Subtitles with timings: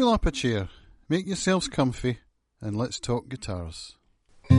[0.00, 0.70] Pull up a chair,
[1.10, 2.20] make yourselves comfy,
[2.62, 3.98] and let's talk guitars.
[4.48, 4.56] Hey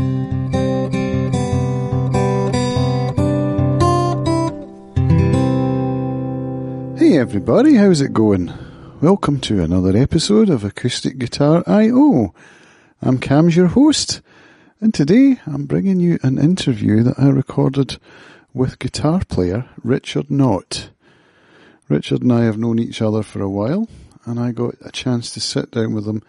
[7.18, 8.54] everybody, how's it going?
[9.02, 12.36] Welcome to another episode of Acoustic Guitar I.O.
[13.02, 14.22] I'm Cam's your host,
[14.80, 17.98] and today I'm bringing you an interview that I recorded
[18.54, 20.92] with guitar player Richard Knott.
[21.90, 23.88] Richard and I have known each other for a while,
[24.26, 26.24] and I got a chance to sit down with them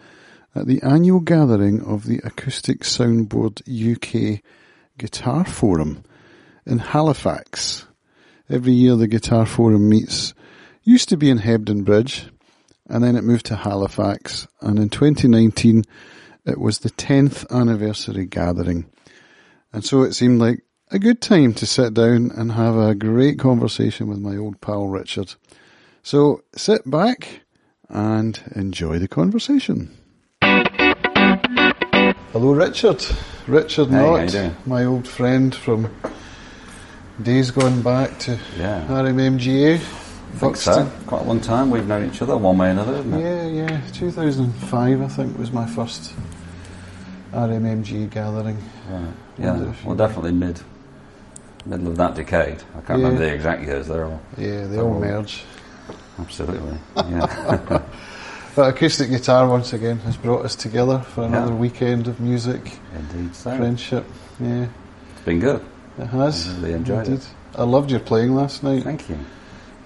[0.55, 4.41] at the annual gathering of the Acoustic Soundboard UK
[4.97, 6.03] Guitar Forum
[6.65, 7.87] in Halifax.
[8.49, 10.33] Every year the Guitar Forum meets,
[10.83, 12.27] used to be in Hebden Bridge,
[12.87, 15.83] and then it moved to Halifax, and in 2019
[16.45, 18.85] it was the 10th anniversary gathering.
[19.71, 20.59] And so it seemed like
[20.91, 24.87] a good time to sit down and have a great conversation with my old pal
[24.87, 25.33] Richard.
[26.03, 27.42] So sit back
[27.89, 29.89] and enjoy the conversation.
[32.31, 33.05] Hello, Richard.
[33.47, 33.95] Richard Hey,
[34.31, 35.89] Knott, my old friend from
[37.21, 38.85] days gone back to Yeah.
[38.87, 39.75] RMMGA.
[39.75, 40.89] I think so.
[41.05, 41.69] Quite a long time.
[41.69, 43.03] We've known each other one way or another?
[43.19, 43.81] Yeah, yeah.
[43.93, 46.11] 2005, I think, was my first
[47.33, 48.57] RMMG gathering.
[48.89, 49.01] Right.
[49.37, 49.73] Yeah.
[49.85, 50.59] Well, definitely mid,
[51.67, 52.63] middle of that decade.
[52.75, 53.05] I can't Yeah.
[53.05, 53.87] remember the exact years.
[53.87, 55.43] They're all Yeah, they all merge.
[56.19, 56.77] Absolutely.
[56.95, 57.81] Yeah.
[58.55, 61.57] But acoustic guitar, once again, has brought us together for another Yeah.
[61.57, 63.35] weekend of music, Indeed.
[63.35, 64.05] So friendship.
[64.39, 64.67] Yeah,
[65.13, 65.59] it's been good.
[65.97, 66.47] it has.
[66.49, 67.23] I really enjoyed Indeed.
[67.23, 67.29] it.
[67.57, 68.83] I loved your playing last night.
[68.83, 69.17] Thank you.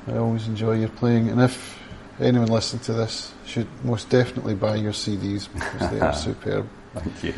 [0.09, 1.80] I always enjoy your playing, and if
[2.19, 6.67] anyone listening to this should most definitely buy your CDs because they are superb.
[6.94, 7.34] Thank you.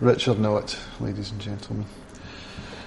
[0.00, 1.86] Richard Knott, ladies and gentlemen.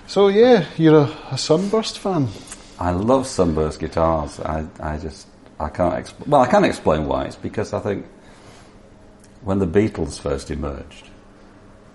[0.07, 2.27] So yeah, you're a, a Sunburst fan.
[2.79, 4.41] I love Sunburst guitars.
[4.41, 5.25] I, I just,
[5.59, 7.25] I can't, exp- well, I can explain why.
[7.25, 8.05] It's because I think
[9.41, 11.09] when the Beatles first emerged,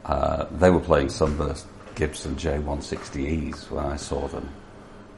[0.04, 4.48] uh, they were playing Sunburst Gibson J160Es when I saw them.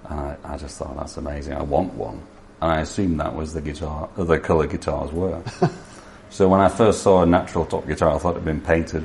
[0.04, 1.54] And I, I just thought, that's amazing.
[1.54, 2.22] I want one.
[2.60, 5.42] And I assumed that was the guitar, the colour guitars were.
[6.30, 9.04] so when I first saw a natural top guitar, I thought it had been painted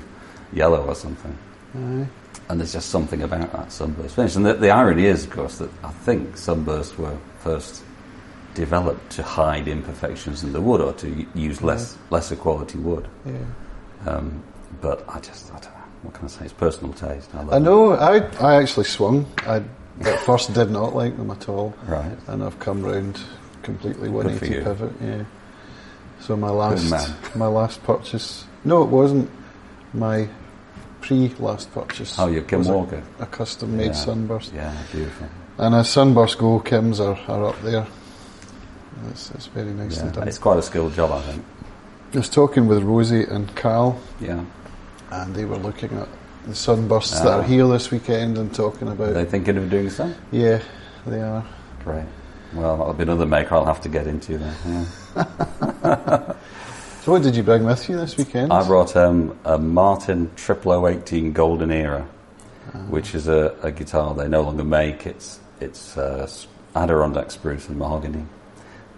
[0.51, 1.37] yellow or something.
[1.75, 2.07] Aye.
[2.49, 4.35] And there's just something about that sunburst finish.
[4.35, 7.83] And the, the irony is, of course, that I think sunbursts were first
[8.63, 13.07] developed to hide imperfections in the wood or to use less lesser quality wood.
[13.25, 13.33] Yeah.
[14.05, 14.43] Um,
[14.81, 16.43] but I just, I don't know, what can I say?
[16.45, 17.33] It's personal taste.
[17.33, 17.93] I, I know.
[17.93, 19.25] I I actually swung.
[19.47, 19.63] I
[20.01, 21.73] at first did not like them at all.
[21.87, 22.17] Right.
[22.27, 23.19] and I've come round
[23.63, 24.63] completely for 180 you.
[24.63, 24.93] pivot.
[25.01, 25.23] Yeah.
[26.19, 26.83] So my last
[27.35, 28.45] my last purchase.
[28.65, 29.29] No, it wasn't.
[29.93, 30.27] My
[31.01, 32.19] pre last purchase.
[32.19, 34.05] Oh, your Kim was a- A, custom made Yeah.
[34.05, 34.51] sunburst.
[34.53, 35.27] Yeah, beautiful.
[35.57, 37.85] And as Sunburst Go, Kim's are, are up there.
[39.11, 40.11] It's, it's very nicely Yeah.
[40.13, 40.27] done.
[40.27, 41.43] It's quite a skilled job, I think.
[42.13, 44.41] I was talking with Rosie and Cal, Yeah.
[45.11, 46.07] and they were looking at
[46.47, 47.39] the sunbursts that Ah.
[47.39, 49.09] are here this weekend and talking about.
[49.09, 50.11] Are they thinking of doing so?
[50.31, 50.59] yeah,
[51.05, 51.43] they are.
[51.83, 52.05] Great.
[52.53, 54.55] Well, that'll be another maker I'll have to get into then.
[54.65, 56.33] Yeah.
[57.01, 58.51] So, what did you bring with you this weekend?
[58.51, 62.05] I brought um, a Martin 0018 Golden Era,
[62.73, 62.77] Ah.
[62.89, 65.07] which is a, a guitar they no longer make.
[65.07, 66.27] It's it's uh,
[66.75, 68.25] Adirondack spruce and mahogany,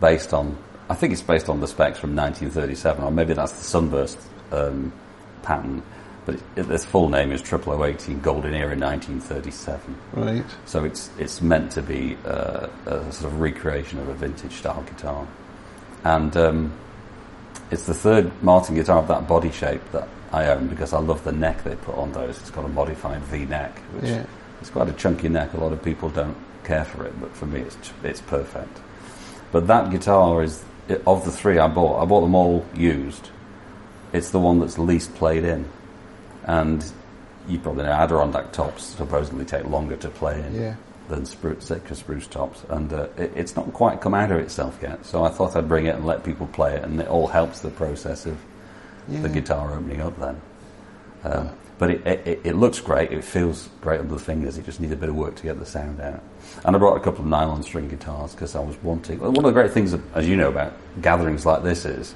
[0.02, 0.58] based on
[0.90, 4.20] I think it's based on the specs from 1937, or maybe that's the Sunburst
[4.52, 4.92] um,
[5.42, 5.84] pattern.
[6.26, 9.96] But it, it, its full name is 0018 Golden Era 1937.
[10.14, 10.44] Right.
[10.66, 14.84] So it's it's meant to be uh, a sort of recreation of a vintage style
[14.84, 15.26] guitar,
[16.04, 16.74] and um,
[17.72, 21.24] it's the third Martin guitar of that body shape that I own because I love
[21.24, 22.38] the neck they put on those.
[22.40, 24.26] It's got a modified V neck, which Yeah.
[24.60, 25.54] it's quite a chunky neck.
[25.54, 26.36] A lot of people don't
[26.66, 28.78] care for it, but for me, it's it's perfect.
[29.52, 30.64] But that guitar is
[31.06, 32.02] of the three I bought.
[32.02, 33.30] I bought them all used.
[34.14, 35.66] It's the one that's least played in,
[36.44, 36.84] and
[37.48, 40.76] you probably know Adirondack tops supposedly take longer to play in Yeah.
[41.10, 44.78] than spruce, Sitka spruce tops, and uh, it, it's not quite come out of itself
[44.82, 45.06] yet.
[45.06, 47.60] So I thought I'd bring it and let people play it, and it all helps
[47.62, 48.38] the process of
[49.08, 49.22] Yeah.
[49.22, 50.20] the guitar opening up.
[50.20, 50.42] Then,
[51.24, 53.12] um, but it, it, it looks great.
[53.12, 54.58] It feels great under the fingers.
[54.58, 56.22] It just needs a bit of work to get the sound out.
[56.64, 59.20] And I brought a couple of nylon string guitars because I was wanting.
[59.20, 62.14] One of the great things, as you know, about gatherings like this is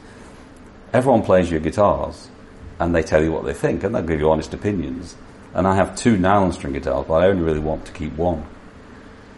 [0.93, 2.29] everyone plays your guitars
[2.79, 5.15] and they tell you what they think and they'll give you honest opinions.
[5.55, 8.45] And I have two nylon string guitars, but I only really want to keep one.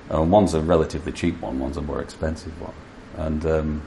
[0.10, 2.74] And one's a relatively cheap one, one's a more expensive one.
[3.16, 3.82] And um,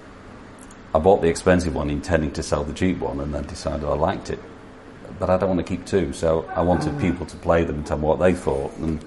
[0.94, 3.94] I bought the expensive one intending to sell the cheap one and then decided I
[3.94, 4.41] liked it.
[5.18, 7.86] But I don't want to keep two, so I wanted people to play them and
[7.86, 8.76] tell me what they thought.
[8.78, 9.04] And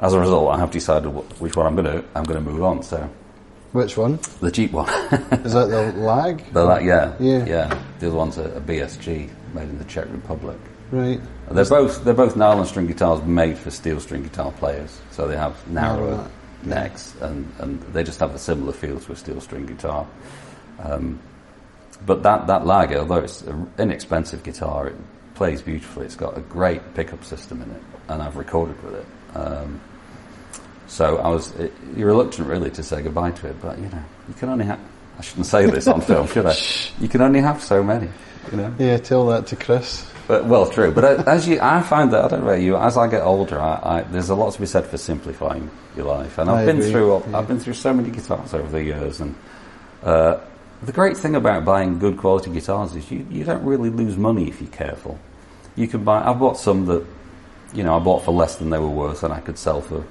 [0.00, 2.62] as a result, I have decided which one I'm going to I'm going to move
[2.62, 2.82] on.
[2.82, 3.08] So
[3.72, 4.18] Which one?
[4.40, 4.88] the cheap one,
[5.44, 6.44] Is that the lag?
[6.52, 7.44] the, that, yeah, Yeah.
[7.44, 7.82] yeah.
[7.98, 10.56] The other one's a, a BSG made in the Czech Republic.
[10.90, 11.20] Right.
[11.50, 15.00] They're both they're both nylon string guitars made for steel string guitar players.
[15.10, 16.30] So they have narrower Narrower,
[16.64, 20.06] necks and, and they just have a similar feel to a steel string guitar.
[20.82, 21.18] Um,
[22.06, 24.96] but that that Lager, although it's an inexpensive guitar, it
[25.38, 26.04] plays beautifully.
[26.04, 29.06] It's got a great pickup system in it, and I've recorded with it.
[29.36, 29.80] Um,
[30.88, 34.02] so I was it, you're reluctant really to say goodbye to it, but you know
[34.26, 34.80] you can only have.
[35.16, 36.54] I shouldn't say this on film, should I?
[37.00, 38.08] You can only have so many.
[38.50, 38.74] You know.
[38.78, 40.10] Yeah, tell that to Chris.
[40.26, 40.90] But, well, true.
[40.92, 42.76] But uh, as you, I find that I don't know about you.
[42.76, 46.06] As I get older, I, I, there's a lot to be said for simplifying your
[46.06, 47.22] life, and I've I been agree, through.
[47.34, 49.34] I've been through so many guitars over the years, and
[50.02, 50.40] uh,
[50.82, 54.48] the great thing about buying good quality guitars is you, you don't really lose money
[54.48, 55.18] if you're careful.
[55.76, 56.22] You can buy.
[56.24, 57.04] I've bought some that,
[57.72, 60.04] you know, I bought for less than they were worth, and I could sell for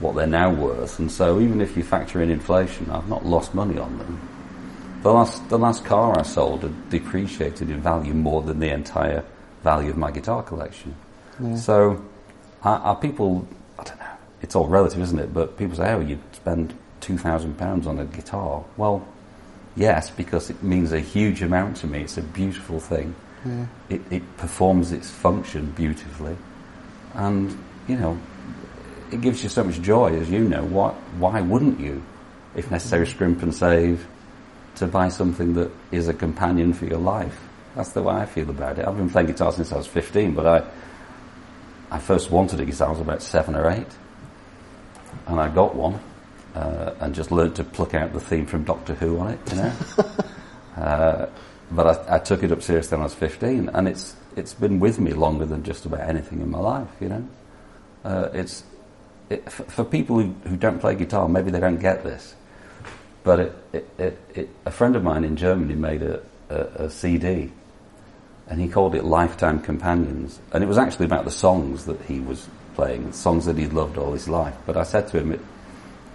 [0.00, 0.98] what they're now worth.
[0.98, 4.20] And so, even if you factor in inflation, I've not lost money on them.
[5.02, 9.24] The last, the last car I sold had depreciated in value more than the entire
[9.62, 10.94] value of my guitar collection.
[11.56, 12.04] So,
[12.62, 13.46] are, are people?
[13.78, 14.06] I don't know.
[14.42, 15.32] It's all relative, isn't it?
[15.32, 19.06] But people say, "Oh, you spend two thousand pounds on a guitar." Well,
[19.78, 22.02] yes, because it means a huge amount to me.
[22.02, 23.14] It's a beautiful thing.
[23.46, 23.66] Yeah.
[23.88, 26.36] It, it performs its function beautifully,
[27.14, 28.18] and you know,
[29.12, 30.64] it gives you so much joy, as you know.
[30.64, 32.02] Why, why wouldn't you,
[32.54, 33.10] if necessary, mm.
[33.10, 34.06] scrimp and save
[34.76, 37.38] to buy something that is a companion for your life?
[37.74, 38.86] That's the way I feel about it.
[38.86, 42.88] I've been playing guitar since I was 15, but I, I first wanted a guitar,
[42.88, 43.86] I was about seven or eight,
[45.26, 46.00] and I got one,
[46.58, 49.56] uh, and just learned to pluck out the theme from Doctor Who on it, you
[49.56, 49.72] know.
[50.76, 51.26] uh,
[51.70, 54.80] but I, I took it up seriously when I was 15, and it's it's been
[54.80, 57.28] with me longer than just about anything in my life, you know.
[58.04, 58.64] Uh, it's
[59.30, 62.34] it, f- for people who, who don't play guitar, maybe they don't get this,
[63.22, 66.90] but it, it, it, it, a friend of mine in Germany made a, a, a
[66.90, 67.52] CD,
[68.48, 72.18] and he called it Lifetime Companions, and it was actually about the songs that he
[72.18, 74.54] was playing, songs that he'd loved all his life.
[74.66, 75.40] But I said to him, it,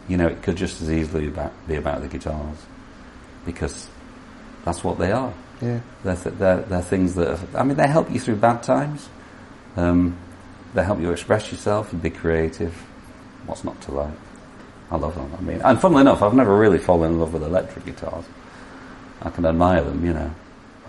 [0.08, 2.58] you know, it could just as easily about, be about the guitars,
[3.46, 3.88] because
[4.66, 5.34] that's what they are.
[5.62, 5.80] Yeah.
[6.04, 9.08] They're, th- they're, they're things that, are, I mean, they help you through bad times.
[9.76, 10.18] Um,
[10.74, 12.74] they help you express yourself and be creative.
[13.46, 14.14] What's not to like?
[14.92, 15.32] I love them.
[15.38, 18.26] I mean, and funnily enough, I've never really fallen in love with electric guitars.
[19.22, 20.32] I can admire them, you know,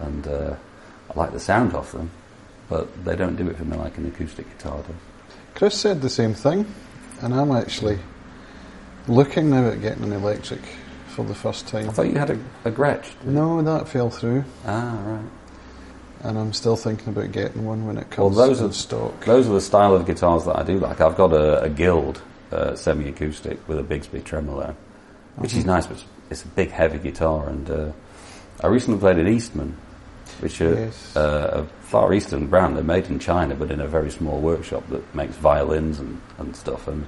[0.00, 0.56] and uh,
[1.10, 2.10] I like the sound of them,
[2.68, 4.96] but they don't do it for me like an acoustic guitar does.
[5.54, 6.66] Chris said the same thing,
[7.20, 7.98] and I'm actually
[9.08, 10.60] looking now at getting an electric
[11.08, 11.88] for the first time.
[11.88, 13.06] I thought you had a, a Gretsch.
[13.24, 15.24] No, that fell through, Ah, right.
[16.22, 19.24] and I'm still thinking about getting one when it comes Well, those in are stock.
[19.24, 21.00] Those are the style of guitars that I do like.
[21.00, 22.20] I've got a, a Guild
[22.50, 24.74] uh, semi-acoustic with a Bigsby tremolo,
[25.36, 27.48] which is nice, but it's, it's a big, heavy guitar.
[27.48, 27.92] And uh,
[28.62, 29.76] I recently played an Eastman,
[30.40, 31.16] which is Yes.
[31.16, 32.76] uh, a Far Eastern brand.
[32.76, 36.56] They're made in China, but in a very small workshop that makes violins and, and
[36.56, 36.88] stuff.
[36.88, 37.06] And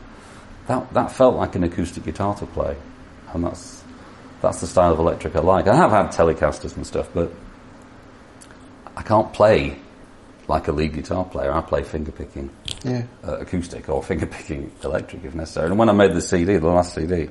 [0.68, 2.76] that that felt like an acoustic guitar to play,
[3.32, 3.82] and that's
[4.42, 5.66] that's the style of electric I like.
[5.66, 7.32] I have had Telecasters and stuff, but
[8.96, 9.78] I can't play
[10.48, 11.52] like a lead guitar player.
[11.52, 12.50] I play finger picking
[12.84, 13.02] Yeah.
[13.26, 15.68] uh, acoustic or finger picking electric if necessary.
[15.70, 17.28] And when I made the CD, the last CD,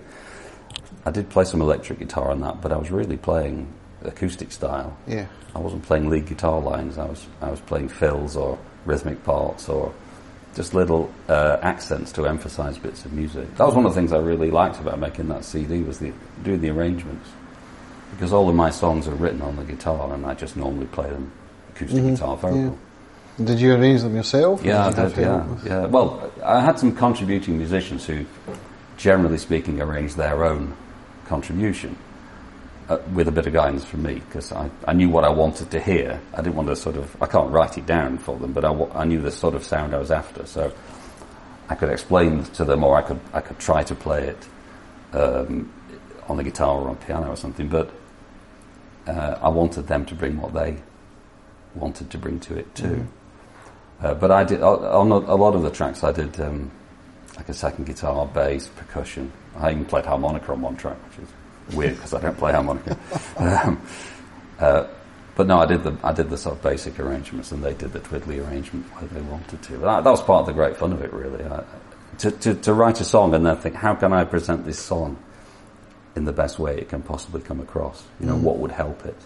[1.05, 3.71] I did play some electric guitar on that, but I was really playing
[4.03, 4.97] acoustic style.
[5.07, 5.27] Yeah.
[5.55, 6.97] I wasn't playing lead guitar lines.
[6.97, 9.93] I was I was playing fills or rhythmic parts or
[10.55, 13.53] just little uh, accents to emphasise bits of music.
[13.57, 16.13] That was one of the things I really liked about making that CD was the
[16.43, 17.29] doing the arrangements
[18.11, 21.09] because all of my songs are written on the guitar and I just normally play
[21.09, 21.31] them
[21.69, 22.63] acoustic guitar vocal.
[23.37, 23.45] Yeah.
[23.45, 24.63] Did you arrange them yourself?
[24.63, 25.85] Yeah, did have did, yeah, yeah.
[25.87, 28.25] Well, I had some contributing musicians who,
[28.95, 30.73] generally speaking, arranged their own
[31.25, 31.97] contribution
[32.89, 35.71] uh, with a bit of guidance from me because I, I knew what I wanted
[35.71, 36.19] to hear.
[36.33, 38.71] I didn't want to sort of, I can't write it down for them, but I,
[38.93, 40.45] I knew the sort of sound I was after.
[40.45, 40.71] So
[41.69, 44.47] I could explain to them or I could, I could try to play it
[45.13, 45.71] um,
[46.27, 47.91] on the guitar or on piano or something, but
[49.07, 50.77] uh, I wanted them to bring what they
[51.75, 53.07] wanted to bring to it too.
[54.01, 56.03] Uh, but I did on a, a lot of the tracks.
[56.03, 56.71] I did um,
[57.35, 59.31] like a second guitar, bass, percussion.
[59.57, 61.33] I even played harmonica on one track, which is
[61.73, 62.97] weird because I don't play harmonica.
[63.37, 63.81] um,
[64.59, 64.87] uh,
[65.35, 67.91] but no, I did the I did the sort of basic arrangements, and they did
[67.93, 69.77] the twiddly arrangement where they wanted to.
[69.79, 71.43] That, that was part of the great fun of it, really.
[71.43, 71.63] I,
[72.19, 75.17] to, to to write a song and then think, how can I present this song
[76.15, 78.03] in the best way it can possibly come across?
[78.21, 79.17] You know, what would help it?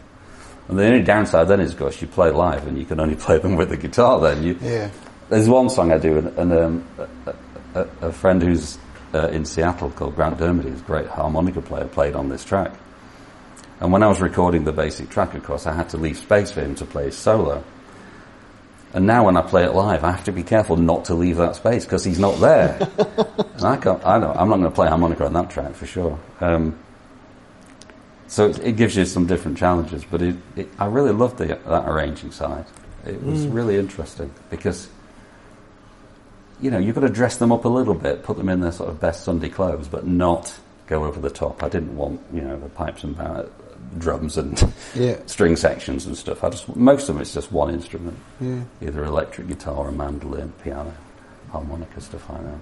[0.67, 3.15] And the only downside then is, of course, you play live and you can only
[3.25, 4.19] play them with the guitar.
[4.19, 4.89] Then you, Yeah.
[5.29, 6.87] there's one song I do, and, and um,
[7.27, 7.35] a,
[7.75, 8.79] a, a friend who's
[9.13, 12.73] uh, in Seattle called Grant Dermody, who's a great harmonica player, played on this track.
[13.79, 16.51] And when I was recording the basic track, of course, I had to leave space
[16.51, 17.63] for him to play his solo.
[18.93, 21.37] And now when I play it live, I have to be careful not to leave
[21.37, 22.77] that space because he's not there.
[22.97, 25.85] and I can't, I don't, I'm not going to play harmonica on that track for
[25.85, 26.19] sure.
[26.41, 26.77] Um,
[28.27, 31.47] so it, it, gives you some different challenges, but it, it, I really loved the,
[31.47, 32.65] that arranging side.
[33.05, 33.53] It was mm.
[33.53, 34.89] really interesting because,
[36.61, 38.71] you know, you've got to dress them up a little bit, put them in their
[38.71, 41.63] sort of best Sunday clothes, but not go over the top.
[41.63, 43.15] I didn't want, you know, the pipes and
[43.97, 45.17] drums and yeah.
[45.25, 46.43] string sections and stuff.
[46.43, 48.61] I just most of them it's just one instrument, yeah.
[48.81, 50.93] either electric guitar or mandolin, piano,
[51.51, 52.59] harmonica, stuff like that.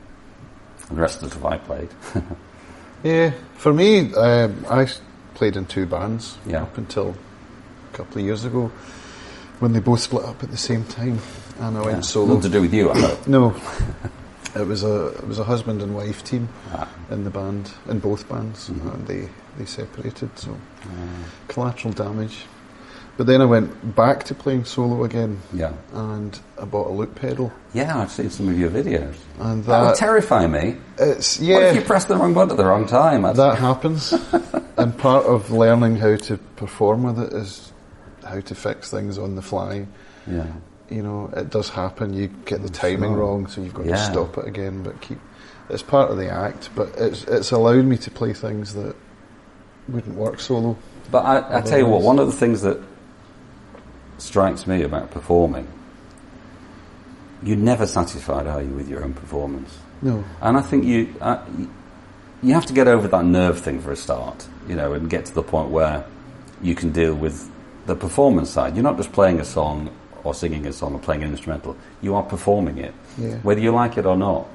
[0.89, 1.89] And the rest of the stuff I played.
[3.03, 4.87] yeah, for me, um, I
[5.33, 6.63] played in two bands yeah.
[6.63, 7.15] up until
[7.93, 8.71] a couple of years ago
[9.59, 11.19] when they both split up at the same time,
[11.59, 12.35] and I went solo.
[12.35, 13.17] Nothing to do with you, I know.
[13.27, 13.61] no.
[14.55, 16.89] It was a it was a husband and wife team ah.
[17.11, 18.89] in the band in both bands, mm-hmm.
[18.89, 20.37] and they they separated.
[20.37, 21.23] So mm.
[21.47, 22.45] collateral damage.
[23.17, 25.41] But then I went back to playing solo again.
[25.51, 25.73] Yeah.
[25.91, 27.51] And I bought a loop pedal.
[27.73, 29.15] Yeah, I've seen some of your videos.
[29.39, 30.77] And that, that would terrify me.
[30.99, 31.55] It's yeah.
[31.55, 33.23] What if you press the wrong button at the wrong time?
[33.23, 34.13] That's that happens.
[34.77, 37.73] and part of learning how to perform with it is
[38.27, 39.87] how to fix things on the fly.
[40.25, 40.47] Yeah.
[40.89, 42.13] You know, it does happen.
[42.13, 43.17] You get the timing sure.
[43.17, 43.95] wrong, so you've got yeah.
[43.95, 44.83] to stop it again.
[44.83, 45.19] But keep.
[45.69, 46.69] It's part of the act.
[46.75, 48.95] But it's it's allowed me to play things that
[49.89, 50.77] wouldn't work solo.
[51.11, 52.81] But I, I tell you what, one of the things that
[54.17, 55.67] strikes me about performing,
[57.43, 59.77] you're never satisfied, are you, with your own performance?
[60.01, 60.23] No.
[60.41, 61.43] And I think you, uh,
[62.43, 65.25] you have to get over that nerve thing for a start, you know, and get
[65.25, 66.05] to the point where
[66.61, 67.49] you can deal with
[67.87, 68.75] the performance side.
[68.75, 69.89] You're not just playing a song
[70.23, 71.75] or singing a song or playing an instrumental.
[72.01, 73.37] You are performing it, yeah.
[73.37, 74.47] whether you like it or not.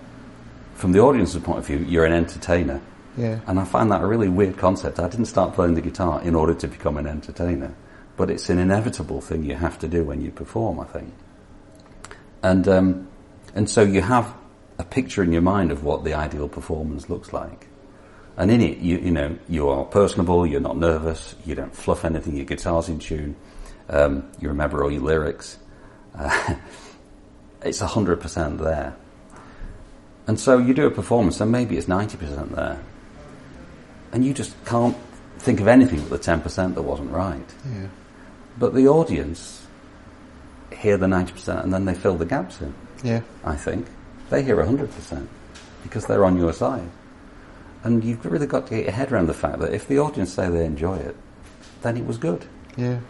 [0.74, 2.80] From the audience's point of view, you're an entertainer.
[3.16, 3.40] Yeah.
[3.46, 5.00] And I find that a really weird concept.
[5.00, 7.74] I didn't start playing the guitar in order to become an entertainer,
[8.16, 11.12] but it's an inevitable thing you have to do when you perform, I think.
[12.42, 13.08] And, um,
[13.54, 14.34] and so you have
[14.78, 17.68] a picture in your mind of what the ideal performance looks like.
[18.36, 22.04] And in it, you, you know, you are personable, you're not nervous, you don't fluff
[22.04, 23.36] anything, your guitar's in tune,
[23.90, 25.58] um, you remember all your lyrics.
[26.14, 26.54] Uh,
[27.62, 28.96] it's 100% there.
[30.26, 32.80] And so you do a performance, and maybe it's 90% there
[34.12, 34.96] and you just can't
[35.38, 37.54] think of anything but the 10% that wasn't right.
[37.64, 37.88] Yeah.
[38.58, 39.66] But the audience
[40.70, 42.74] hear the 90% and then they fill the gaps in.
[43.02, 43.22] Yeah.
[43.44, 43.86] I think.
[44.30, 45.26] They hear 100%
[45.82, 46.88] because they're on your side.
[47.84, 50.32] And you've really got to get your head around the fact that if the audience
[50.32, 51.16] say they enjoy it,
[51.82, 52.44] then it was good.
[52.76, 53.00] Yeah.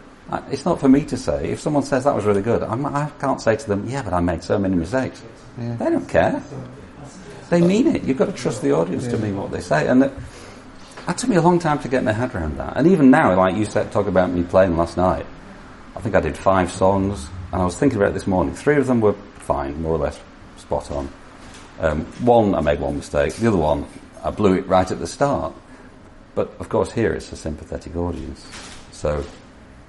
[0.49, 1.51] It's not for me to say.
[1.51, 4.01] If someone says that was really good, I'm, I can not say to them, yeah,
[4.01, 5.21] but I made so many mistakes.
[5.59, 5.75] Yeah.
[5.75, 6.41] They don't care.
[7.49, 8.03] They mean it.
[8.03, 9.11] You've got to trust the audience yeah.
[9.11, 9.87] to mean what they say.
[9.87, 10.13] And that,
[11.05, 12.77] that took me a long time to get my head around that.
[12.77, 15.25] And even now, like you said, talk about me playing last night.
[15.95, 18.55] I think I did five songs, and I was thinking about it this morning.
[18.55, 20.19] Three of them were fine, more or less
[20.57, 21.09] spot on.
[21.79, 23.35] Um, one, I made one mistake.
[23.35, 23.85] The other one,
[24.23, 25.53] I blew it right at the start.
[26.35, 28.43] But of course, here it's a sympathetic audience,
[28.91, 29.23] so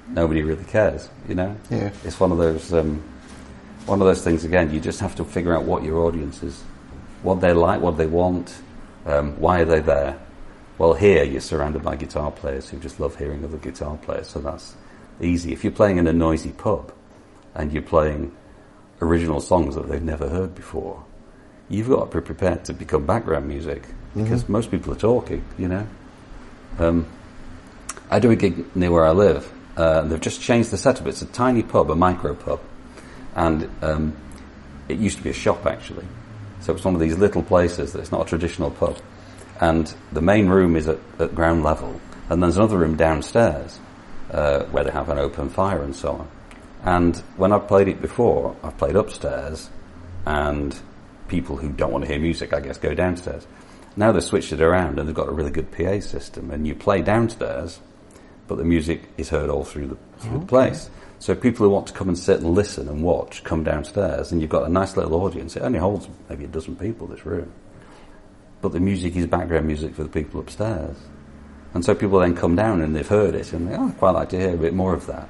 [0.08, 1.08] nobody really cares.
[1.26, 1.90] You know, yeah.
[2.04, 3.02] it's one of those um,
[3.86, 4.44] one of those things.
[4.44, 6.62] Again, you just have to figure out what your audience is,
[7.22, 8.54] what they like, what they want,
[9.06, 10.18] um, why are they there,
[10.76, 14.40] well, here you're surrounded by guitar players who just love hearing other guitar players, so
[14.40, 14.74] that's
[15.20, 15.52] easy.
[15.52, 16.92] If you're playing in a noisy pub
[17.54, 18.34] and you're playing
[19.00, 21.04] original songs that they've never heard before,
[21.68, 23.84] you've got to be prepared to become background music
[24.14, 24.52] because mm-hmm.
[24.52, 25.86] most people are talking, you know.
[26.78, 27.06] Um,
[28.10, 29.50] I do a gig near where I live.
[29.76, 31.06] Uh, they've just changed the setup.
[31.06, 32.60] It's a tiny pub, a micro pub,
[33.34, 34.16] and um,
[34.88, 36.06] it used to be a shop actually.
[36.60, 38.98] So it's one of these little places that it's not a traditional pub
[39.60, 43.78] and the main room is at, at ground level, and there's another room downstairs
[44.30, 46.28] uh, where they have an open fire and so on.
[46.82, 49.70] And when I've played it before, I've played upstairs,
[50.26, 50.76] and
[51.28, 53.46] people who don't want to hear music, I guess, go downstairs.
[53.96, 56.74] Now they've switched it around and they've got a really good PA system, and you
[56.74, 57.80] play downstairs,
[58.48, 60.40] but the music is heard all through the, through okay.
[60.40, 60.90] the place.
[61.20, 64.40] So people who want to come and sit and listen and watch come downstairs, and
[64.40, 65.56] you've got a nice little audience.
[65.56, 67.52] It only holds maybe a dozen people, this room
[68.64, 70.96] but the music is background music for the people upstairs.
[71.74, 74.12] And so people then come down and they've heard it and they, oh, I'd quite
[74.12, 75.28] like to hear a bit more of that.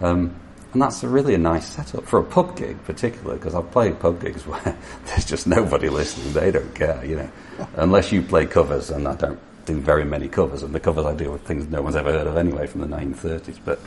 [0.00, 0.34] Um,
[0.76, 3.98] and that's a really a nice setup for a pub gig, particularly because I've played
[3.98, 4.60] pub gigs where
[5.06, 6.34] there's just nobody listening.
[6.34, 7.30] They don't care, you know,
[7.76, 10.62] unless you play covers, and I don't do very many covers.
[10.62, 12.88] And the covers I do are things no one's ever heard of anyway from the
[12.88, 13.58] 1930s.
[13.64, 13.80] But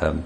[0.00, 0.24] um,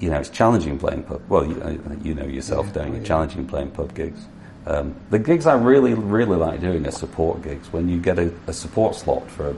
[0.00, 1.22] you know, it's challenging playing pub.
[1.30, 3.00] Well, you, uh, you know yourself, yeah, don't you?
[3.00, 3.06] Yeah.
[3.06, 4.20] Challenging playing pub gigs.
[4.66, 7.72] Um, the gigs I really, really like doing are support gigs.
[7.72, 9.56] When you get a, a support slot for a,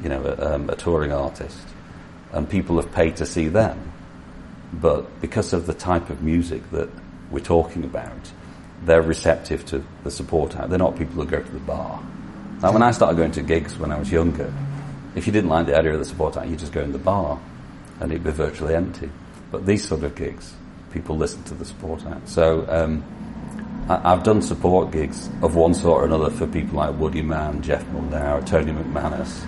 [0.00, 1.58] you know, a, um, a touring artist,
[2.30, 3.94] and people have paid to see them.
[4.80, 6.88] But because of the type of music that
[7.30, 8.32] we're talking about,
[8.84, 10.70] they're receptive to the support act.
[10.70, 12.02] They're not people who go to the bar.
[12.62, 14.52] Now, when I started going to gigs when I was younger,
[15.14, 16.98] if you didn't like the idea of the support act, you just go in the
[16.98, 17.40] bar,
[18.00, 19.10] and it'd be virtually empty.
[19.50, 20.54] But these sort of gigs,
[20.92, 22.28] people listen to the support act.
[22.28, 23.04] So um,
[23.88, 27.62] I, have done support gigs of one sort or another for people like Woody Mann,
[27.62, 29.46] Geoff Muldaur, Tony McManus.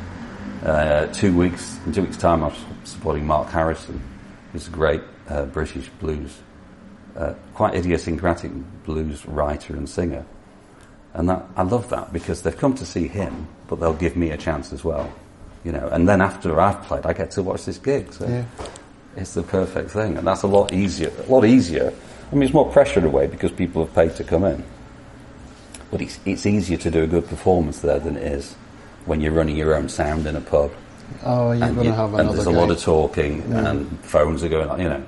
[0.65, 4.03] Uh, two weeks, in two weeks' time, I was supporting Mark Harrison,
[4.53, 6.39] who's a great uh, British blues,
[7.17, 8.53] uh, quite idiosyncratic
[8.85, 10.25] blues writer and singer.
[11.15, 14.31] And that, I love that because they've come to see him, but they'll give me
[14.31, 15.13] a chance as well.
[15.65, 18.13] You know, and then after I've played, I get to watch this gig.
[18.13, 18.45] So yeah.
[19.17, 21.13] it's the perfect thing, and that's a lot easier.
[21.27, 21.93] A lot easier.
[22.31, 24.63] I mean, it's more pressure in a way because people have paid to come in,
[25.91, 28.55] but it's it's easier to do a good performance there than it is
[29.07, 30.71] when you're running your own sound in a pub.
[31.25, 32.29] Oh, you're going to have another.
[32.29, 33.71] And there's a lot of talking, yeah.
[33.71, 34.81] and phones are going on.
[34.81, 35.07] You know,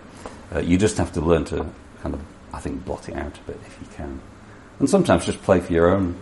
[0.54, 1.66] uh, you just have to learn to
[2.02, 2.20] kind of,
[2.52, 4.20] I think, blot it out a bit if you can,
[4.78, 6.16] and sometimes just play for your own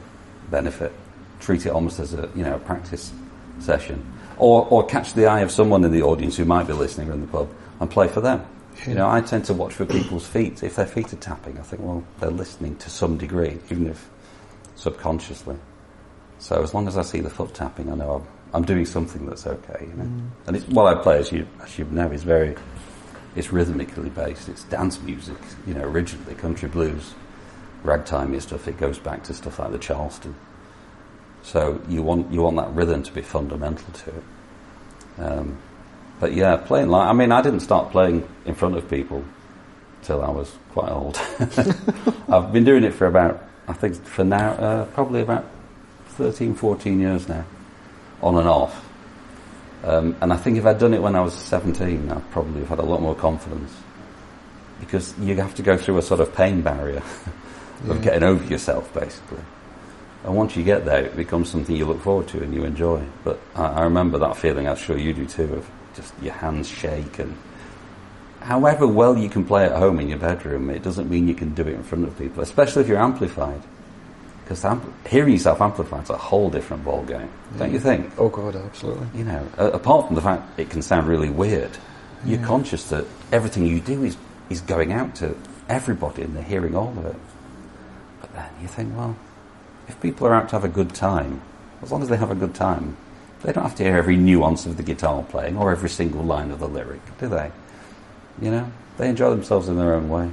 [0.50, 0.92] benefit.
[1.40, 3.12] Treat it almost as a you know a practice
[3.61, 4.04] session
[4.38, 7.20] or, or catch the eye of someone in the audience who might be listening in
[7.20, 7.49] the pub
[7.80, 8.44] and play for them.
[8.87, 10.62] You know, I tend to watch for people's feet.
[10.62, 14.08] If their feet are tapping, I think, well, they're listening to some degree, even if
[14.76, 15.56] subconsciously.
[16.38, 19.26] So as long as I see the foot tapping, I know I'm, I'm doing something
[19.26, 19.78] that's okay.
[19.80, 20.04] You know?
[20.04, 20.30] Mm.
[20.47, 22.54] And it's, what I play, as you, as you know, is very,
[23.38, 24.49] it's rhythmically based.
[24.49, 27.14] It's dance music, you know, originally country blues,
[27.85, 28.66] ragtimey stuff.
[28.66, 30.35] It goes back to stuff like the Charleston.
[31.42, 35.23] So you want you want that rhythm to be fundamental to it.
[35.23, 35.59] Um,
[36.18, 37.09] but yeah, playing live.
[37.09, 39.25] I mean, I didn't start playing in front of people
[40.02, 41.16] till I was quite old.
[42.28, 45.45] I've been doing it for about I think for now uh, probably about
[46.09, 47.45] 13, 14 years now,
[48.21, 48.88] on and off.
[49.85, 52.70] Um, and I think if I'd done it when I was 17, I'd probably have
[52.70, 53.73] had a lot more confidence.
[54.80, 56.99] Because you have to go through a sort of pain barrier
[57.88, 58.02] of yeah.
[58.02, 59.43] getting over yourself, basically.
[60.25, 63.04] And once you get there, it becomes something you look forward to and you enjoy.
[63.25, 66.69] But I, I remember that feeling, I'm sure you do too, of just your hands
[66.69, 67.36] shake and
[68.41, 71.54] however well you can play at home in your bedroom, it doesn't mean you can
[71.54, 73.60] do it in front of people, especially if you're amplified.
[74.49, 77.58] Because ampl- hearing yourself amplified is a whole different ball game, yeah.
[77.58, 78.11] don't you think?
[78.17, 79.06] Oh God, absolutely.
[79.15, 81.76] You know, uh, apart from the fact it can sound really weird,
[82.25, 84.17] you're conscious that everything you do is,
[84.49, 85.37] is going out to
[85.69, 87.17] everybody and they're hearing all of it.
[88.23, 89.19] But then you think, well,
[89.87, 91.43] if people are out to have a good time,
[91.82, 92.97] as long as they have a good time,
[93.43, 96.50] they don't have to hear every nuance of the guitar playing or every single line
[96.50, 97.52] of the lyric, do they?
[98.41, 100.30] You know, they enjoy themselves in their own way.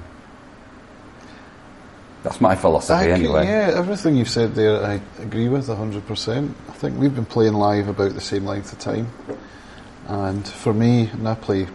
[2.25, 3.45] That's my philosophy, can, anyway.
[3.45, 6.53] Yeah, everything you've said there, I agree with 100%.
[6.67, 9.11] I think we've been playing live about the same length of time.
[10.07, 11.67] And for me, and I play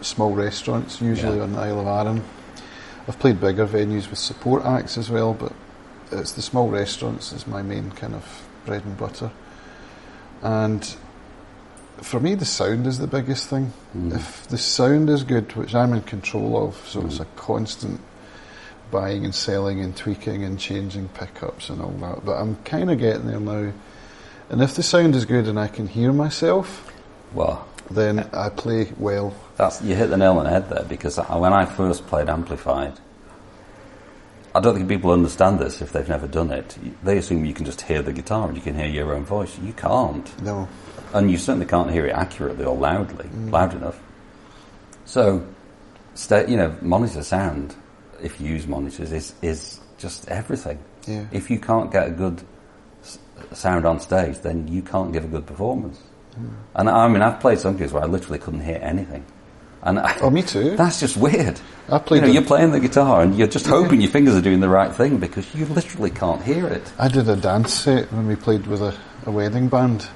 [0.00, 1.44] small restaurants, usually yeah.
[1.44, 2.24] on the Isle of Arran.
[3.06, 5.52] I've played bigger venues with support acts as well, but
[6.10, 9.30] it's the small restaurants is my main kind of bread and butter.
[10.42, 10.84] And
[11.98, 13.72] for me, the sound is the biggest thing.
[13.96, 14.16] Mm.
[14.16, 17.06] If the sound is good, which I'm in control of, so mm.
[17.06, 18.00] it's a constant
[18.90, 22.24] buying and selling and tweaking and changing pickups and all that.
[22.24, 23.72] But I'm kind of getting there now.
[24.48, 26.92] And if the sound is good and I can hear myself,
[27.32, 29.34] well, then I play well.
[29.56, 32.94] That's you hit the nail on the head there because when I first played amplified,
[34.54, 36.78] I don't think people understand this if they've never done it.
[37.02, 39.58] They assume you can just hear the guitar and you can hear your own voice.
[39.58, 40.42] You can't.
[40.42, 40.68] No.
[41.12, 43.50] And you certainly can't hear it accurately or loudly, mm.
[43.50, 44.00] loud enough.
[45.04, 45.46] So,
[46.14, 47.74] stay, you know, monitor sound,
[48.22, 50.78] if you use monitors, is, is just everything.
[51.06, 51.26] Yeah.
[51.32, 52.42] If you can't get a good
[53.02, 53.18] s-
[53.52, 56.00] sound on stage, then you can't give a good performance.
[56.38, 56.50] Mm.
[56.74, 59.24] And I mean, I've played some gigs where I literally couldn't hear anything.
[59.82, 60.76] And I, oh, me too.
[60.76, 61.60] That's just weird.
[61.88, 62.22] I played.
[62.22, 64.68] You know, you're playing the guitar and you're just hoping your fingers are doing the
[64.68, 66.92] right thing because you literally can't hear it.
[66.98, 70.08] I did a dance set when we played with a, a wedding band,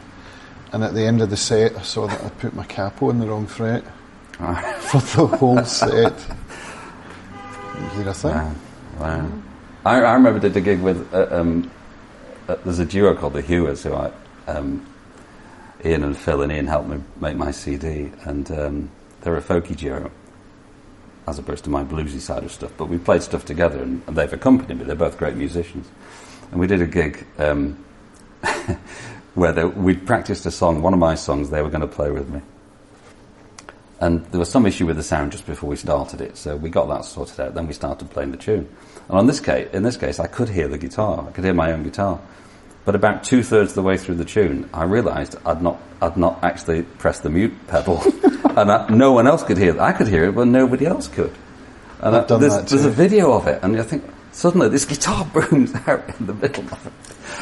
[0.73, 3.21] and at the end of the set, I saw that I put my capo in
[3.21, 3.85] the wrong fret
[4.81, 6.15] for the whole set.
[8.15, 8.33] Thing?
[8.33, 8.55] Wow.
[8.99, 9.31] wow.
[9.85, 11.13] I, I, remember did a gig with.
[11.15, 11.71] Uh, um,
[12.49, 14.13] uh, there's a duo called the Hewers who I.
[14.47, 14.87] Um,
[15.85, 18.91] Ian and Phil and Ian helped me make my CD, and um,
[19.23, 20.11] they're a folky duo
[21.27, 22.73] as opposed to my bluesy side of stuff.
[22.77, 24.85] But we played stuff together, and, and they've accompanied me.
[24.85, 25.89] They're both great musicians,
[26.51, 27.83] and we did a gig um,
[29.35, 31.51] where they, we'd practiced a song, one of my songs.
[31.51, 32.41] They were going to play with me,
[34.01, 36.37] and there was some issue with the sound just before we started it.
[36.37, 37.55] So we got that sorted out.
[37.55, 38.69] Then we started playing the tune,
[39.09, 41.27] and on this case, in this case, I could hear the guitar.
[41.29, 42.21] I could hear my own guitar.
[42.87, 46.17] But about two thirds of the way through the tune, I realised I'd not, I'd
[46.17, 48.03] not actually pressed the mute pedal,
[48.57, 49.79] and I, no one else could hear it.
[49.81, 51.33] I could hear it, but nobody else could.
[52.01, 54.71] And I've I- done there's, that there's a video of it, and I think suddenly
[54.71, 56.93] this guitar booms out in the middle of it.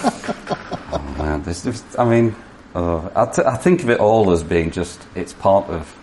[0.92, 2.34] oh man, this just, I mean,
[2.74, 5.94] uh, I, t- I think of it all as being just, it's part of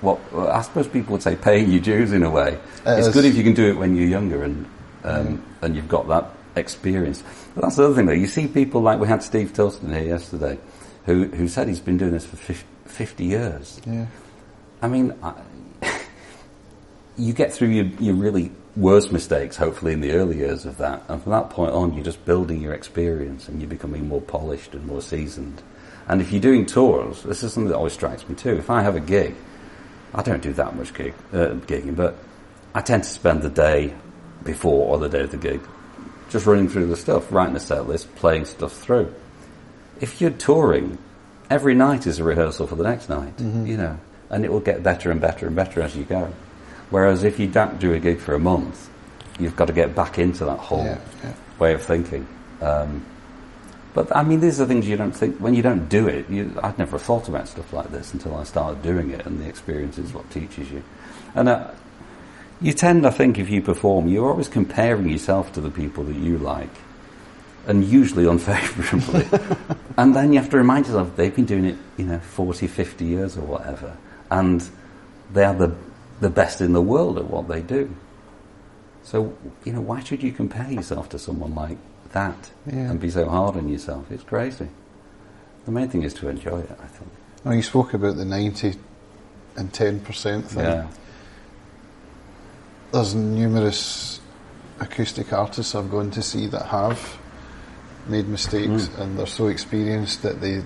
[0.00, 2.54] what I suppose people would say paying your dues in a way.
[2.86, 4.66] It it's good if you can do it when you're younger and
[5.04, 7.22] um, and you've got that experience.
[7.54, 8.12] But that's the other thing though.
[8.12, 10.58] You see people like we had Steve Tilston here yesterday,
[11.04, 13.80] who who said he's been doing this for 50 years.
[13.86, 14.06] Yeah.
[14.82, 15.34] I mean, I,
[17.18, 21.02] you get through your, your really worst mistakes, hopefully in the early years of that,
[21.08, 24.74] and from that point on, you're just building your experience and you're becoming more polished
[24.74, 25.62] and more seasoned.
[26.08, 28.56] And if you're doing tours, this is something that always strikes me too.
[28.56, 29.34] If I have a gig,
[30.14, 32.16] I don't do that much gig, uh, gigging, but
[32.74, 33.94] I tend to spend the day
[34.44, 35.60] before or the day of the gig
[36.30, 39.12] just running through the stuff, writing a set list, playing stuff through.
[40.00, 40.98] If you're touring,
[41.50, 43.98] every night is a rehearsal for the next night, you know,
[44.30, 46.32] and it will get better and better and better as you go.
[46.90, 48.88] Whereas if you don't do a gig for a month,
[49.38, 51.32] you've got to get back into that whole Yeah, yeah.
[51.58, 52.26] way of thinking.
[52.60, 53.04] Um,
[53.96, 56.28] but I mean, these are things you don't think when you don't do it.
[56.28, 59.48] You, I'd never thought about stuff like this until I started doing it, and the
[59.48, 60.82] experience is what teaches you.
[61.34, 61.70] And uh,
[62.60, 66.16] you tend, I think, if you perform, you're always comparing yourself to the people that
[66.16, 66.68] you like,
[67.66, 69.26] and usually unfavourably.
[69.96, 73.02] and then you have to remind yourself they've been doing it, you know, 40, 50
[73.02, 73.96] years or whatever,
[74.30, 74.68] and
[75.32, 75.74] they are the
[76.20, 77.94] the best in the world at what they do.
[79.02, 81.78] So, you know, why should you compare yourself to someone like
[82.12, 82.90] that Yeah.
[82.90, 84.10] and be so hard on yourself?
[84.10, 84.68] It's crazy.
[85.64, 87.10] The main thing is to enjoy it, I think.
[87.44, 88.74] Now you spoke about the ninety
[89.56, 90.64] and ten percent thing.
[90.64, 90.86] Yeah.
[92.92, 94.20] There's numerous
[94.80, 97.18] acoustic artists I've gone to see that have
[98.08, 98.98] made mistakes Mm.
[99.00, 100.62] and they're so experienced that they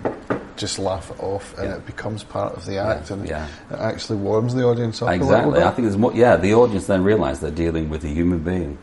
[0.57, 1.76] just laugh it off and Yeah.
[1.76, 3.46] it becomes part of the act and yeah.
[3.70, 5.62] it actually warms the audience up a little Exactly.
[5.62, 8.76] I think there's more, yeah, the audience then realise they're dealing with a human being.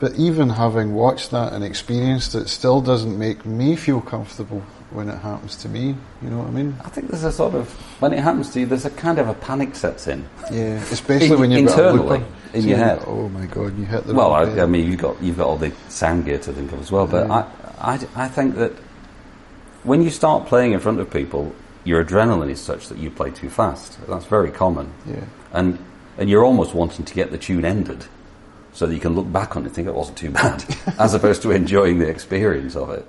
[0.00, 4.60] But even having watched that and experienced it still doesn't make me feel comfortable
[4.90, 5.94] when it happens to me.
[6.22, 6.74] You know what I mean?
[6.84, 9.28] I think there's a sort of, when it happens to you, there's a kind of
[9.28, 10.26] a panic sets in.
[10.50, 13.04] Yeah, especially In- when you've got a internally, in So your head.
[13.06, 14.42] Oh my god, you hit the Well, I.
[14.62, 17.06] I mean, you've got you've got all the sound gear to think of as well.
[17.06, 17.46] But Yeah.
[17.78, 18.72] I, I, I think that
[19.84, 23.30] when you start playing in front of people, your adrenaline is such that you play
[23.30, 23.98] too fast.
[24.08, 25.24] That's very common, Yeah.
[25.52, 25.78] and
[26.18, 28.06] and you're almost wanting to get the tune ended,
[28.72, 30.64] so that you can look back on it and think it wasn't too bad,
[30.98, 33.06] as opposed to enjoying the experience of it.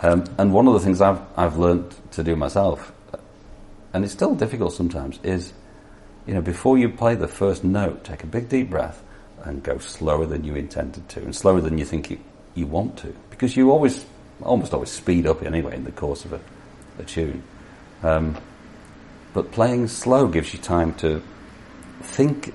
[0.00, 2.92] Um, and one of the things I've I've learned to do myself,
[3.92, 5.52] and it's still difficult sometimes, is
[6.26, 9.02] you know before you play the first note, take a big deep breath
[9.44, 12.18] and go slower than you intended to, and slower than you think you,
[12.54, 14.04] you want to, because you always
[14.42, 16.40] almost always speed up anyway in the course of a,
[16.98, 17.42] a tune.
[18.02, 18.36] Um,
[19.34, 21.22] but playing slow gives you time to
[22.00, 22.54] think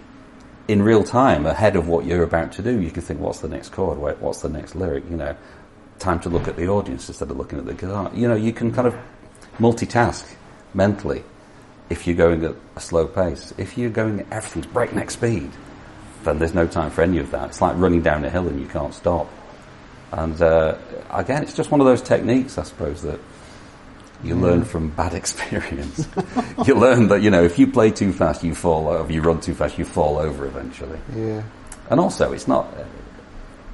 [0.68, 2.80] in real time ahead of what you're about to do.
[2.80, 3.98] You can think, what's the next chord?
[3.98, 5.04] What's the next lyric?
[5.10, 5.36] You know,
[6.00, 8.12] time to look at the audience instead of looking at the guitar.
[8.14, 8.96] You know, you can kind of
[9.60, 10.36] multitask
[10.74, 11.24] mentally
[11.90, 13.54] if you're going at a slow pace.
[13.58, 15.52] If you're going at everything's breakneck speed,
[16.24, 17.50] then there's no time for any of that.
[17.50, 19.30] It's like running down a hill and you can't stop.
[20.12, 20.78] And uh,
[21.10, 23.20] again, it's just one of those techniques, I suppose, that
[24.24, 26.08] you learn from bad experience.
[26.66, 29.12] you learn that, you know, if you play too fast, you fall over.
[29.12, 31.00] You run too fast, you fall over eventually.
[31.16, 31.44] Yeah.
[31.90, 32.74] And also, it's not.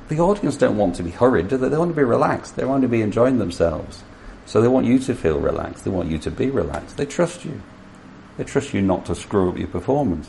[0.10, 1.70] The audience don't want to be hurried, do they?
[1.70, 2.56] They want to be relaxed.
[2.56, 4.04] They want to be enjoying themselves.
[4.48, 5.84] So they want you to feel relaxed.
[5.84, 6.98] They want you to be relaxed.
[6.98, 7.62] They trust you.
[8.38, 10.28] They trust you not to screw up your performance.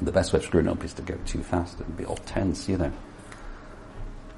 [0.00, 2.68] The best way of screwing up is to go too fast and be all tense,
[2.68, 2.92] you know.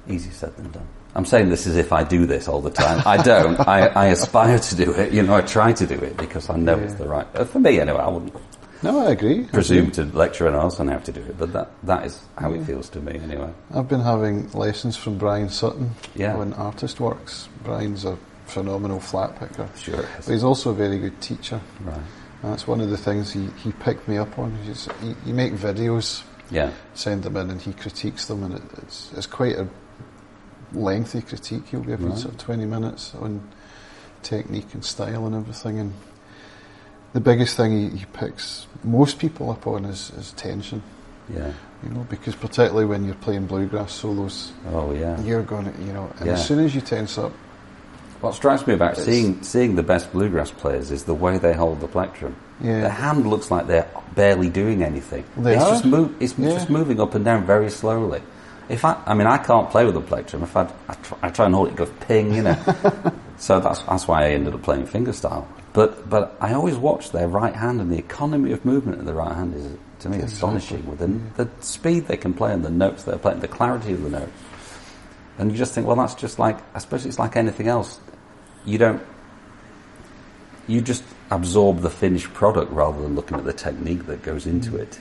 [0.09, 0.87] Easy said than done.
[1.15, 3.01] I'm saying this as if I do this all the time.
[3.05, 3.59] I don't.
[3.67, 5.11] I, I aspire to do it.
[5.11, 7.27] You know, I try to do it because I know it's the right.
[7.35, 8.33] Uh, for me, anyway, I wouldn't
[8.83, 9.43] No, I agree.
[9.45, 9.91] Presume agree.
[9.91, 12.63] to lecture anyone else on how to do it, but that, that is how it
[12.63, 13.51] feels to me anyway.
[13.73, 16.35] I've been having lessons from Bryan Sutton Yeah.
[16.37, 17.49] on Artist Works.
[17.63, 19.67] Bryan's a phenomenal flat picker.
[19.77, 20.05] Sure.
[20.17, 21.59] But he's also a very good teacher.
[21.81, 21.95] Right.
[22.43, 24.55] And that's one of the things he, he picked me up on.
[24.63, 26.71] He's, he, you make videos, Yeah.
[26.93, 29.67] send them in, and he critiques them, and it, it's, it's quite a
[30.73, 31.67] lengthy critique.
[31.69, 32.17] He'll give you Right.
[32.17, 33.41] sort of 20 minutes on
[34.23, 35.79] technique and style and everything.
[35.79, 35.93] And
[37.13, 40.81] the biggest thing he, he picks most people up on is, is tension.
[41.33, 41.51] Yeah.
[41.83, 45.19] You know, because particularly when you're playing bluegrass solos, Oh, yeah.
[45.21, 46.33] you're going to, you know, and Yeah.
[46.33, 47.31] as soon as you tense up,
[48.21, 51.79] What strikes me about seeing seeing the best bluegrass players is the way they hold
[51.79, 52.35] the plectrum.
[52.59, 52.81] Yeah.
[52.81, 55.23] Their hand looks like they're barely doing anything.
[55.37, 55.69] They it's are.
[55.71, 56.13] just move.
[56.19, 56.49] It's Yeah.
[56.49, 58.21] just moving up and down very slowly.
[58.69, 60.43] If I, I mean, I can't play with a plectrum.
[60.43, 62.55] If I, I, try, I try and hold it, it goes ping, you know.
[63.37, 65.47] so that's that's why I ended up playing fingerstyle.
[65.73, 69.13] But but I always watch their right hand and the economy of movement of the
[69.13, 72.69] right hand is to me astonishing with the, the speed they can play and the
[72.69, 74.31] notes they're playing, the clarity of the notes.
[75.37, 77.99] And you just think, well, that's just like I suppose it's like anything else.
[78.65, 79.01] You don't.
[80.67, 84.71] You just absorb the finished product rather than looking at the technique that goes into
[84.71, 84.81] mm.
[84.81, 84.99] it.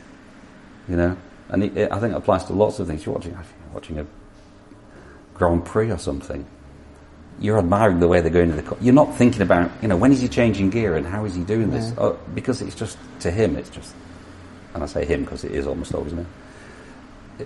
[0.88, 1.16] You know,
[1.50, 3.04] and it, it, I think it applies to lots of things.
[3.04, 3.36] You're watching,
[3.72, 4.06] watching a
[5.34, 6.46] Grand Prix or something.
[7.40, 8.62] You're admiring the way they're going to the.
[8.62, 11.34] Co- you're not thinking about, you know, when is he changing gear and how is
[11.34, 11.90] he doing this?
[11.90, 12.02] Yeah.
[12.02, 13.94] Oh, because it's just to him, it's just,
[14.74, 16.26] and I say him because it is almost always me.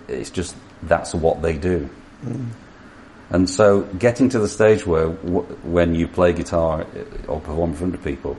[0.07, 1.89] It's just that's what they do.
[3.29, 7.71] And so, getting to the stage where, w- when you play guitar uh, or perform
[7.71, 8.37] in front of people,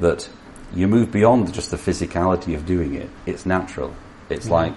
[0.00, 0.28] that
[0.74, 3.08] you move beyond just the physicality of doing it.
[3.26, 3.94] It's natural.
[4.30, 4.74] It's like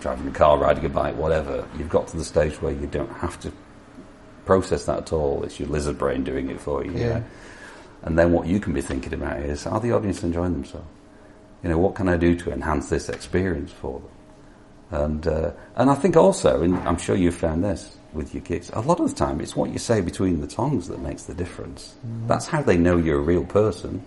[0.00, 1.66] driving a car, riding a bike, whatever.
[1.78, 3.52] You've got to the stage where you don't have to
[4.44, 5.42] process that at all.
[5.44, 6.92] It's your lizard brain doing it for you.
[6.92, 7.24] you know?
[8.02, 10.86] And then what you can be thinking about is, are the audience enjoying themselves?
[11.62, 14.10] You know, what can I do to enhance this experience for them?
[14.90, 18.70] And uh, and I think also, and I'm sure you've found this with your gigs,
[18.72, 21.34] a lot of the time it's what you say between the songs that makes the
[21.34, 21.94] difference.
[22.26, 24.02] That's how they know you're a real person.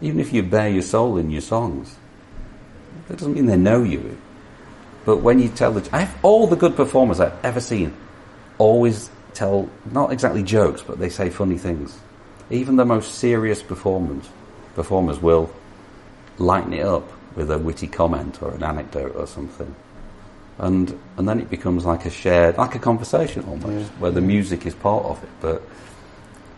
[0.00, 1.94] Even if you bare your soul in your songs,
[3.06, 4.18] that doesn't mean they know you.
[5.04, 7.94] But when you tell the, I've, all the good performers I've ever seen
[8.58, 11.98] always tell not exactly jokes, but they say funny things.
[12.50, 14.28] Even the most serious performers
[14.74, 15.48] performers will
[16.38, 19.72] lighten it up with a witty comment or an anecdote or something.
[20.58, 23.98] And and then it becomes like a shared like a conversation almost, Yeah.
[24.00, 25.62] where the music is part of it, but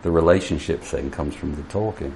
[0.03, 2.13] the relationship thing comes from the talking.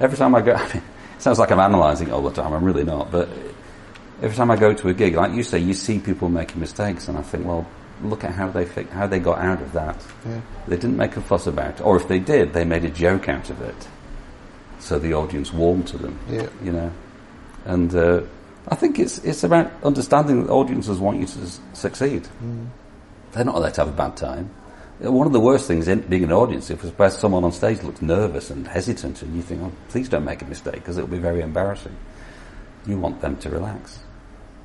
[0.00, 0.82] Every time I go I mean,
[1.16, 3.28] it sounds like I'm analysing it all the time, I'm really not, but
[4.22, 7.08] every time I go to a gig, like you say, you see people making mistakes
[7.08, 7.66] and I think, well,
[8.02, 9.96] look at how they fi- how they got out of that.
[10.26, 10.40] Yeah.
[10.66, 11.80] They didn't make a fuss about it.
[11.80, 13.88] Or if they did, they made a joke out of it.
[14.80, 16.18] So the audience warmed to them.
[16.30, 16.48] Yeah.
[16.62, 16.92] You know?
[17.64, 18.22] And uh,
[18.68, 22.28] I think it's it's about understanding that audiences want you to s- succeed.
[23.32, 24.50] They're not there to have a bad time.
[25.04, 27.82] Uh, One of the worst things in being an audience if where someone on stage
[27.82, 31.10] looks nervous and hesitant and you think, oh, please don't make a mistake because it'll
[31.10, 31.94] be very embarrassing.
[32.86, 33.98] You want them to relax.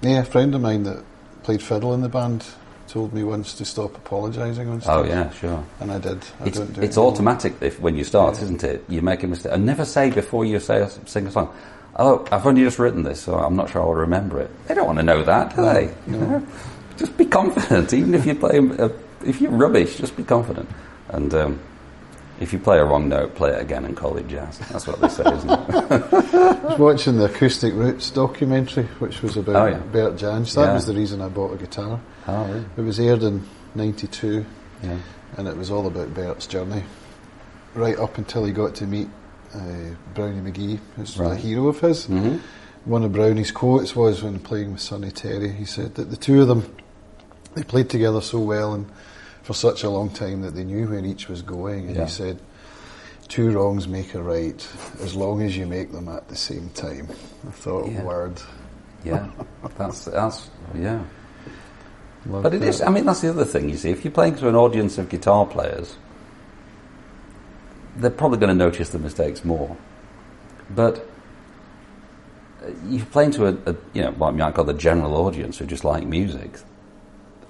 [0.03, 1.03] Yeah, a friend of mine that
[1.43, 2.45] played fiddle in the band
[2.87, 4.91] told me once to stop apologising on stage.
[4.93, 5.63] Oh, yeah, sure.
[5.79, 6.23] And I did.
[6.41, 7.11] I It's, don't do it's anymore.
[7.13, 8.43] automatic if, when you start, Yeah.
[8.43, 8.83] isn't it?
[8.89, 9.51] You make a mistake.
[9.53, 11.51] And never say before you say sing a song,
[11.95, 14.51] oh, I've only just written this, so I'm not sure I'll remember it.
[14.67, 15.93] They don't want to know that, do they?
[16.07, 16.47] You know?
[16.97, 17.91] Just be confident.
[17.91, 18.91] Even if you play, a,
[19.25, 20.69] if you're rubbish, just be confident.
[21.09, 21.59] And um,
[22.43, 24.60] if you play a wrong note, play it again and call it jazz.
[24.60, 25.69] That's what they say, isn't it?
[26.13, 29.77] I was watching the Acoustic Roots documentary, which was about Oh, yeah.
[29.79, 30.53] Bert Jansch.
[30.56, 30.73] That Yeah.
[30.73, 31.99] was the reason I bought a guitar.
[32.27, 32.65] Oh, really?
[32.77, 33.43] It was aired in
[33.75, 34.45] 92,
[34.84, 34.97] Yeah.
[35.38, 36.84] and it was all about Bert's journey.
[37.73, 39.08] Right up until he got to meet
[39.56, 39.60] uh,
[40.13, 42.06] Brownie McGhee, who's a hero of his.
[42.06, 42.38] hmm
[42.86, 46.41] One of Brownie's quotes was when playing with Sonny Terry, he said that the two
[46.41, 46.75] of them,
[47.56, 48.86] they played together so well and
[49.43, 51.88] for such a long time that they knew where each was going.
[51.88, 52.06] And Yeah.
[52.06, 52.39] he said,
[53.27, 54.67] two wrongs make a right
[55.01, 57.08] as long as you make them at the same time.
[57.47, 58.03] I thought, Yeah.
[58.03, 58.41] word.
[59.03, 59.27] Yeah.
[59.77, 61.01] That's, that's, yeah.
[62.25, 62.69] Love But it that.
[62.69, 63.89] is, I mean, that's the other thing, you see.
[63.91, 65.97] If you're playing to an audience of guitar players,
[67.97, 69.75] they're probably going to notice the mistakes more.
[70.73, 71.06] But
[72.65, 75.58] uh, you're playing to a, a you know, what you might call the general audience
[75.58, 76.60] who just like music,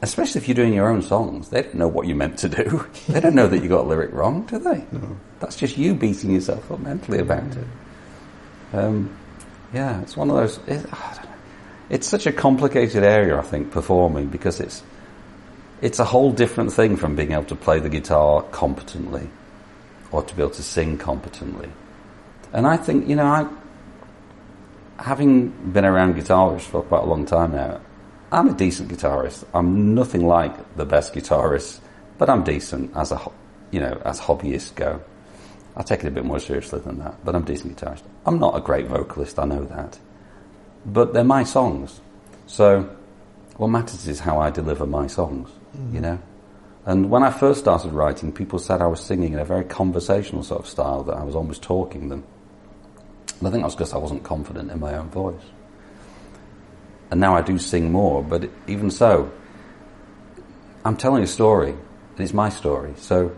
[0.04, 1.50] especially if you're doing your own songs.
[1.50, 2.86] They don't know what you meant to do.
[3.08, 4.86] they don't know that you got a lyric wrong, do they?
[4.92, 5.18] No.
[5.40, 7.68] That's just you beating yourself up mentally about it.
[8.74, 9.16] Um,
[9.74, 10.58] yeah, it's one of those.
[10.68, 11.30] It, I don't know.
[11.90, 14.84] It's such a complicated area, I think, performing because it's
[15.82, 19.30] it's a whole different thing from being able to play the guitar competently
[20.12, 21.70] or to be able to sing competently.
[22.54, 23.48] And I think, you know, I
[24.98, 27.82] having been around guitarists for quite a long time now,
[28.34, 29.46] I'm a decent guitarist.
[29.54, 31.80] I'm nothing like the best guitarist,
[32.18, 33.22] but I'm decent as a,
[33.70, 35.00] you know, as hobbyists go.
[35.78, 38.02] I take it a bit more seriously than that, but I'm decent guitarist.
[38.26, 40.00] I'm not a great vocalist, I know that.
[40.84, 42.02] But they're my songs.
[42.48, 42.90] So
[43.58, 45.52] what matters is how I deliver my songs,
[45.92, 46.18] you know?
[46.88, 50.42] And when I first started writing, people said I was singing in a very conversational
[50.42, 52.24] sort of style, that I was almost talking them.
[53.38, 55.53] And I think that's because I wasn't confident in my own voice.
[57.12, 59.32] And now I do sing more, but even so,
[60.84, 62.94] I'm telling a story, and it's my story.
[62.98, 63.36] So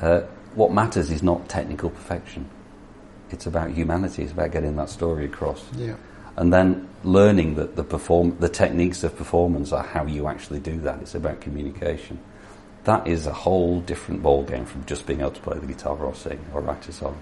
[0.00, 0.22] uh,
[0.54, 2.48] what matters is not technical perfection.
[3.30, 4.22] It's about humanity.
[4.22, 5.64] It's about getting that story across.
[5.76, 5.96] Yeah.
[6.36, 10.78] and then learning that the perform the techniques of performance are how you actually do
[10.80, 11.00] that.
[11.00, 12.18] It's about communication.
[12.84, 15.96] That is a whole different ball game from just being able to play the guitar
[15.96, 17.16] or sing or write a song.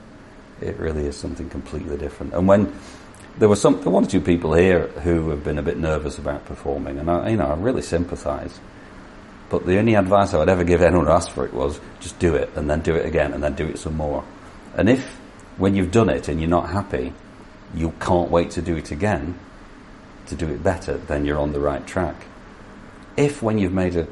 [0.61, 2.33] It really is something completely different.
[2.35, 2.73] And when
[3.39, 5.79] there were some, there were one or two people here who have been a bit
[5.79, 8.61] nervous about performing, and I, you know, I really sympathise.
[9.49, 12.19] But the only advice I would ever give anyone who asked for it was just
[12.19, 14.25] do it, and then do it again, and then do it some more.
[14.77, 15.15] And if,
[15.57, 17.13] when you've done it and you're not happy,
[17.75, 19.39] you can't wait to do it again,
[20.27, 22.27] to do it better, then you're on the right track.
[23.17, 24.07] If when you've made a,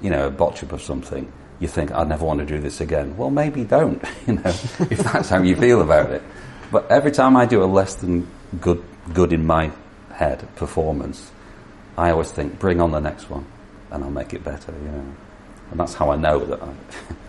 [0.00, 1.30] you know, a botch up of something,
[1.60, 4.98] you think, I'd never want to do this again, well, maybe don't, you know, if
[4.98, 6.22] that's how you feel about it.
[6.70, 8.26] But every time I do a less than
[8.60, 9.70] good, good in my
[10.12, 11.30] head performance,
[11.96, 13.46] I always think, bring on the next one,
[13.90, 15.04] and I'll make it better, you know.
[15.70, 16.72] And that's how I know that I,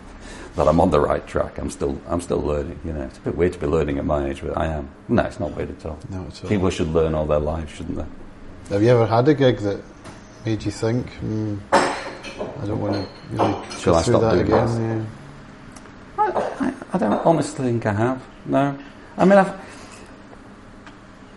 [0.56, 1.58] that I'm on the right track.
[1.58, 2.78] I'm still, I'm still learning.
[2.84, 4.88] You know, it's a bit weird to be learning at my age, but I am.
[5.08, 5.98] No, it's not weird at all.
[6.10, 8.74] No, it's all People should learn all their lives, shouldn't they?
[8.74, 9.80] Have you ever had a gig that
[10.46, 14.38] made you think, hmm, I don't want to really Shall go I through stop that
[14.38, 15.06] again?
[16.18, 18.22] I, I, I don't honestly think I have.
[18.46, 18.78] No,
[19.16, 19.54] I mean, I've.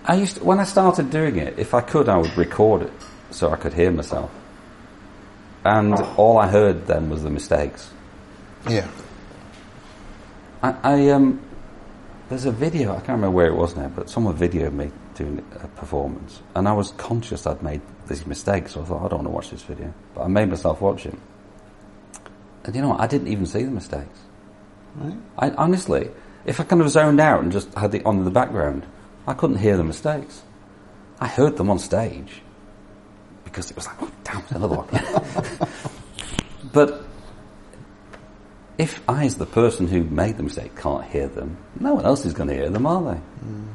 [0.07, 2.93] I used to, when I started doing it, if I could, I would record it
[3.29, 4.31] so I could hear myself.
[5.65, 7.91] And all I heard then was the mistakes.
[8.69, 8.87] Yeah.
[10.63, 11.41] I, I um,
[12.29, 12.91] there's a video.
[12.91, 16.67] I can't remember where it was now, but someone videoed me doing a performance, and
[16.67, 18.73] I was conscious I'd made these mistakes.
[18.73, 21.05] So I thought I don't want to watch this video, but I made myself watch
[21.05, 21.15] it.
[22.63, 23.01] And you know what?
[23.01, 24.19] I didn't even see the mistakes.
[24.95, 25.17] Right.
[25.37, 26.09] I honestly,
[26.45, 28.85] if I kind of zoned out and just had it on in the background,
[29.27, 30.41] I couldn't hear the mistakes.
[31.19, 32.41] I heard them on stage
[33.43, 35.69] because it was like, oh, damn, another one.
[36.73, 37.03] but
[38.77, 42.25] if I, as the person who made the mistake, can't hear them, no one else
[42.25, 43.19] is going to hear them, are they?
[43.19, 43.67] Hmm.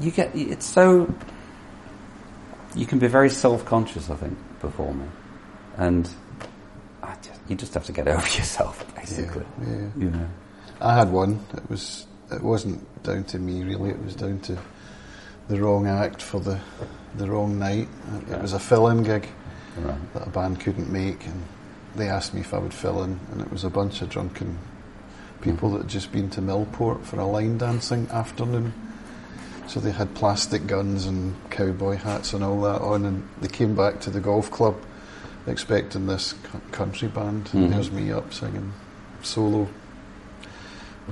[0.00, 1.12] You get it's so.
[2.74, 5.10] You can be very self-conscious, I think, performing,
[5.76, 6.08] and
[7.02, 9.44] I just, you just have to get over yourself, basically.
[9.60, 9.68] Yeah.
[9.68, 9.88] yeah.
[9.96, 10.28] You know.
[10.80, 11.44] I had one.
[11.56, 12.06] It was.
[12.34, 13.90] It wasn't down to me really.
[13.90, 14.58] It was down to
[15.48, 16.58] the wrong act for the
[17.16, 17.88] the wrong night.
[18.16, 18.42] It, Yeah.
[18.42, 19.28] was a fill-in gig
[19.80, 20.14] Right.
[20.14, 21.42] that a band couldn't make, and
[21.96, 24.58] they asked me if I would fill in, and it was a bunch of drunken
[25.40, 28.72] people that had just been to Millport for a line dancing afternoon.
[29.68, 33.74] So they had plastic guns and cowboy hats and all that on, and they came
[33.74, 34.74] back to the golf club
[35.46, 36.36] expecting this c-
[36.72, 37.46] country band.
[37.46, 37.54] Mhm.
[37.64, 38.72] And there's me up singing
[39.22, 39.68] solo,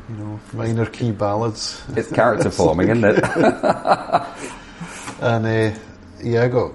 [0.08, 1.82] you know, minor key ballads.
[1.96, 3.24] It's character forming, isn't it?
[5.22, 5.78] And uh,
[6.20, 6.72] yeah, I got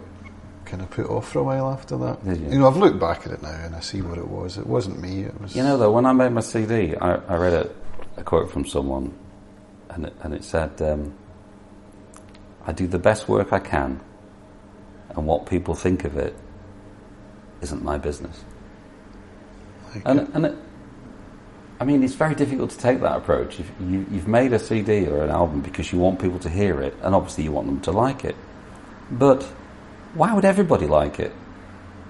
[0.63, 2.23] kind of put off for a while after that.
[2.23, 2.60] Did you?
[2.60, 4.58] know, I've looked back at it now and I see what it was.
[4.58, 5.23] It wasn't me.
[5.23, 5.53] It was.
[5.53, 7.69] You know, though, when I made my CD, I, I read a,
[8.15, 9.13] a quote from someone,
[9.89, 11.13] and it, and it said, um,
[12.65, 13.99] "I do the best work I can,
[15.10, 16.34] and what people think of it
[17.60, 18.45] isn't my business."
[19.93, 20.56] like, And and it,
[21.80, 23.60] I mean, it's very difficult to take that approach.
[23.60, 26.82] If you, you've made a CD or an album because you want people to hear
[26.82, 28.36] it, and obviously you want them to like it,
[29.12, 29.44] but
[30.13, 31.34] why would everybody like it?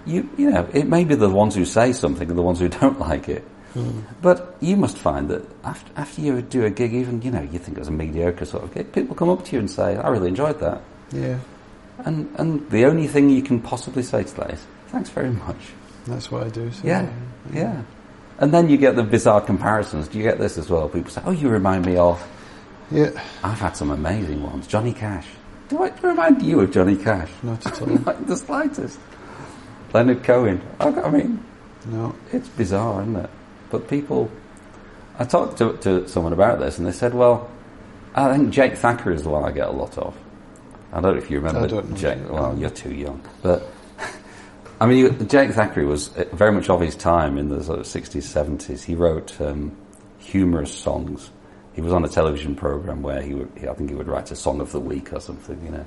[0.05, 2.69] You you know, it may be the ones who say something and the ones who
[2.81, 3.43] don't like it.
[3.73, 4.01] Hmm.
[4.21, 7.59] But you must find that after, after you do a gig, even you know you
[7.59, 9.97] think it was a mediocre sort of gig, people come up to you and say,
[9.97, 11.39] "I really enjoyed that," yeah,
[12.05, 15.57] and and the only thing you can possibly say to that is, "Thanks very much."
[16.07, 16.71] that's what I do.
[16.71, 17.09] So Yeah,
[17.53, 17.81] yeah.
[18.39, 20.07] And then you get the bizarre comparisons.
[20.07, 20.87] Do you get this as well?
[20.89, 22.21] People say, "Oh, you remind me of."
[22.91, 23.09] yeah,
[23.43, 24.67] I've had some amazing ones.
[24.67, 25.27] Johnny Cash.
[25.69, 27.29] Do I, remind you of Johnny Cash?
[27.43, 27.87] not at all.
[27.87, 28.99] Not the slightest.
[29.93, 30.61] Leonard Cohen.
[30.79, 31.43] I, I mean,
[31.87, 33.29] no, it's bizarre, isn't it?
[33.69, 34.29] But people.
[35.19, 37.49] I talked to, to someone about this, and they said, "Well,
[38.15, 40.15] I think Jake Thackeray is the one I get a lot of."
[40.93, 42.19] I don't know if you remember I don't know Jake.
[42.19, 42.31] Jake.
[42.31, 43.67] Well, you're too young, but
[44.79, 47.85] I mean, Jake Thackeray was uh, very much of his time in the sort of
[47.85, 48.83] 60s, 70s.
[48.83, 49.75] He wrote um,
[50.19, 51.31] humorous songs.
[51.73, 54.35] He was on a television program where he would, I think he would write a
[54.35, 55.85] song of the week or something, you know.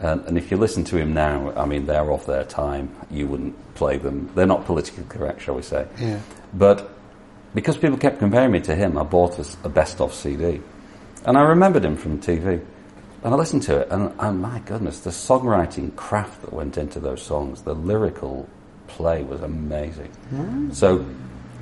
[0.00, 2.94] And, and if you listen to him now, I mean, they're off their time.
[3.10, 4.30] You wouldn't play them.
[4.34, 5.86] They're not politically correct, shall we say.
[5.98, 6.20] yeah,
[6.54, 6.90] But
[7.54, 10.60] because people kept comparing me to him, I bought a best-of CD,
[11.24, 12.64] and I remembered him from TV.
[13.24, 16.98] And I listened to it, and, and my goodness, the songwriting craft that went into
[16.98, 18.48] those songs, the lyrical
[18.88, 20.10] play was amazing.
[20.74, 21.06] So,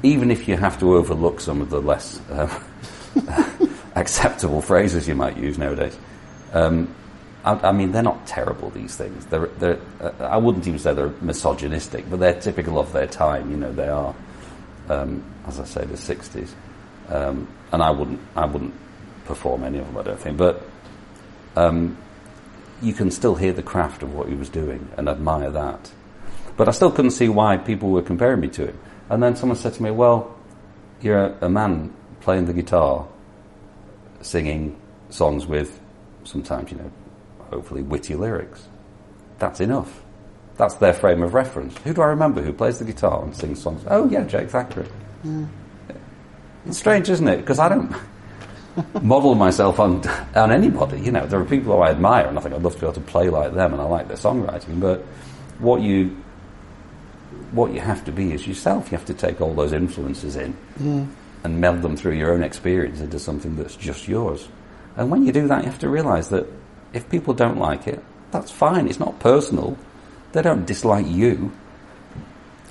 [0.03, 2.51] even if you have to overlook some of the less um,
[3.95, 5.99] acceptable phrases you might use nowadays,
[6.55, 6.95] um,
[7.45, 8.71] I, I mean, they're not terrible.
[8.71, 9.27] These things.
[9.27, 13.51] They're, they're, uh, I wouldn't even say they're misogynistic, but they're typical of their time.
[13.51, 14.15] You know, they are
[14.91, 16.51] um, as I say, the '60s,
[17.09, 18.75] um, and I wouldn't, I wouldn't
[19.25, 19.99] perform any of them.
[19.99, 20.63] I don't think, but
[21.57, 21.97] um,
[22.83, 25.91] you can still hear the craft of what he was doing and admire that.
[26.57, 28.79] But I still couldn't see why people were comparing me to him.
[29.09, 30.37] And then someone said to me, Well,
[31.01, 33.07] you're a, man playing the guitar,
[34.21, 34.79] singing
[35.09, 35.81] songs with
[36.25, 36.93] sometimes, you know,
[37.51, 38.69] hopefully witty lyrics.
[39.39, 40.03] That's enough.
[40.57, 41.77] That's their frame of reference.
[41.79, 43.83] Who do I remember who plays the guitar and sings songs?
[43.89, 44.87] Oh, yeah, Jake Thackeray.
[45.25, 45.49] Mm.
[46.67, 47.39] It's strange, isn't it?
[47.39, 47.95] Because I don't
[49.03, 50.03] model myself on
[50.35, 51.01] on anybody.
[51.01, 52.87] You know, there are people who I admire, and I think I'd love to be
[52.87, 54.81] able to play like them, and I like their songwriting.
[54.81, 55.01] But
[55.59, 56.17] what you
[57.53, 58.91] what you have to be is yourself.
[58.91, 60.57] You have to take all those influences in
[61.43, 64.49] and meld them through your own experience into something that's just yours.
[64.97, 66.47] And when you do that, you have to realise that
[66.93, 68.89] if people don't like it, that's fine.
[68.89, 69.77] It's not personal.
[70.33, 71.53] They don't dislike you.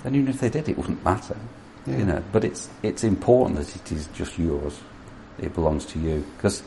[0.03, 1.35] And even if they did, it wouldn't matter.
[1.85, 1.97] Yeah.
[1.97, 4.79] You know, but it's it's important that it is just yours.
[5.41, 6.63] It belongs to you because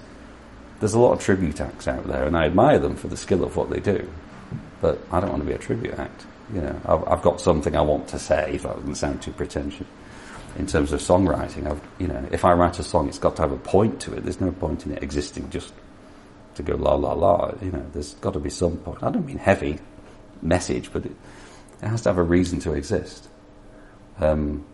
[0.80, 3.44] there's a lot of tribute acts out there, and I admire them for the skill
[3.44, 4.10] of what they do.
[4.80, 6.26] But I don't want to be a tribute act.
[6.52, 8.54] You know, I've, I've got something I want to say.
[8.54, 9.86] If that doesn't sound too pretentious,
[10.56, 13.42] in terms of songwriting, I've, you know, if I write a song, it's got to
[13.42, 14.24] have a point to it.
[14.24, 15.72] There's no point in it existing just
[16.56, 17.52] to go la la la.
[17.62, 19.02] You know, there's got to be some point.
[19.02, 19.78] I don't mean heavy
[20.42, 21.12] message, but it,
[21.80, 23.28] it has to have a reason to exist.
[24.18, 24.64] Um,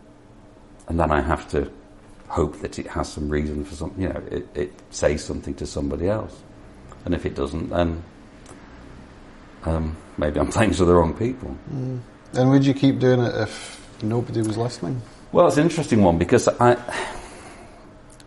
[0.87, 1.71] and then I have to
[2.29, 5.65] hope that it has some reason for some, you know, it, it says something to
[5.65, 6.35] somebody else.
[7.05, 8.03] And if it doesn't, then
[9.65, 11.55] um, maybe I'm playing to the wrong people.
[11.73, 11.99] Mm.
[12.33, 15.01] And would you keep doing it if nobody was listening?
[15.31, 16.77] Well, it's an interesting one because I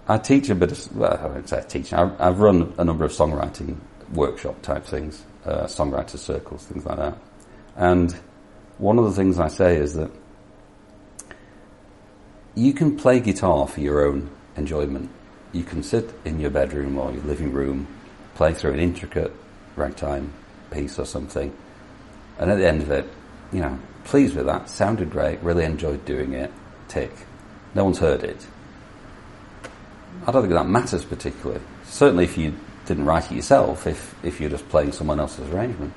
[0.09, 1.99] I teach a bit of well, I won't say teaching.
[1.99, 3.77] I, I've run a number of songwriting
[4.13, 7.19] workshop type things, uh, songwriter circles, things like that.
[7.77, 8.15] And
[8.79, 10.11] one of the things I say is that
[12.55, 15.11] you can play guitar for your own enjoyment.
[15.53, 17.87] You can sit in your bedroom or your living room,
[18.35, 19.33] play through an intricate
[19.77, 20.33] ragtime
[20.71, 21.55] piece or something,
[22.39, 23.07] and at the end of it,
[23.53, 26.51] you know, pleased with that, sounded great, really enjoyed doing it,
[26.89, 27.13] tick.
[27.75, 28.47] No one's heard it.
[30.27, 31.61] I don't think that matters particularly.
[31.85, 32.55] Certainly if you
[32.87, 35.93] didn't write it yourself, if, if you're just playing someone else's arrangement.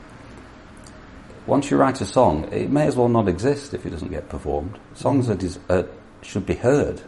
[1.47, 4.27] Once you write a song, it may as well not exist if it doesn't get
[4.29, 4.77] performed.
[4.95, 5.71] Songs mm-hmm.
[5.71, 5.87] are,
[6.25, 7.01] should be heard.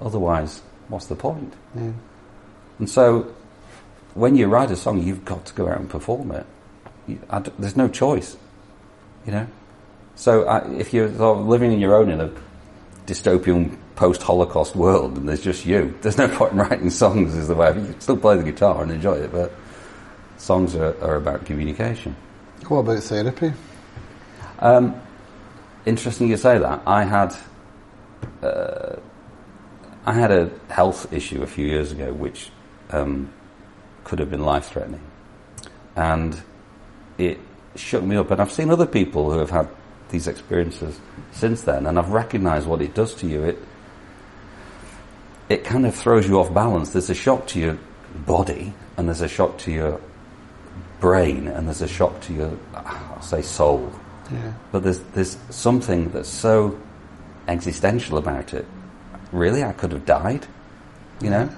[0.00, 1.54] Otherwise, what's the point?
[1.74, 1.92] Yeah.
[2.78, 3.34] And so,
[4.14, 6.46] when you write a song, you've got to go out and perform it.
[7.06, 7.20] You,
[7.58, 8.36] there's no choice,
[9.26, 9.46] you know.
[10.14, 12.30] So, I, if you're sort of living in your own in a
[13.06, 17.34] dystopian post-Holocaust world, and there's just you, there's no point in writing songs.
[17.34, 19.52] Is the way you still play the guitar and enjoy it, but
[20.36, 22.14] songs are, are about communication.
[22.68, 23.52] What about therapy?
[24.60, 25.00] Um,
[25.86, 26.82] interesting you say that.
[26.86, 27.34] I had
[28.42, 28.96] uh,
[30.06, 32.50] I had a health issue a few years ago, which
[32.90, 33.30] um,
[34.04, 35.02] could have been life threatening,
[35.96, 36.40] and
[37.18, 37.38] it
[37.76, 38.30] shook me up.
[38.30, 39.68] And I've seen other people who have had
[40.10, 40.98] these experiences
[41.32, 43.44] since then, and I've recognised what it does to you.
[43.44, 43.58] It
[45.48, 46.90] it kind of throws you off balance.
[46.90, 47.78] There's a shock to your
[48.26, 50.00] body, and there's a shock to your
[51.00, 53.92] brain, and there's a shock to your, I'll say, soul.
[54.30, 54.52] Yeah.
[54.72, 56.78] But there's there's something that's so
[57.48, 58.66] existential about it.
[59.32, 60.46] Really, I could have died.
[61.20, 61.50] You know,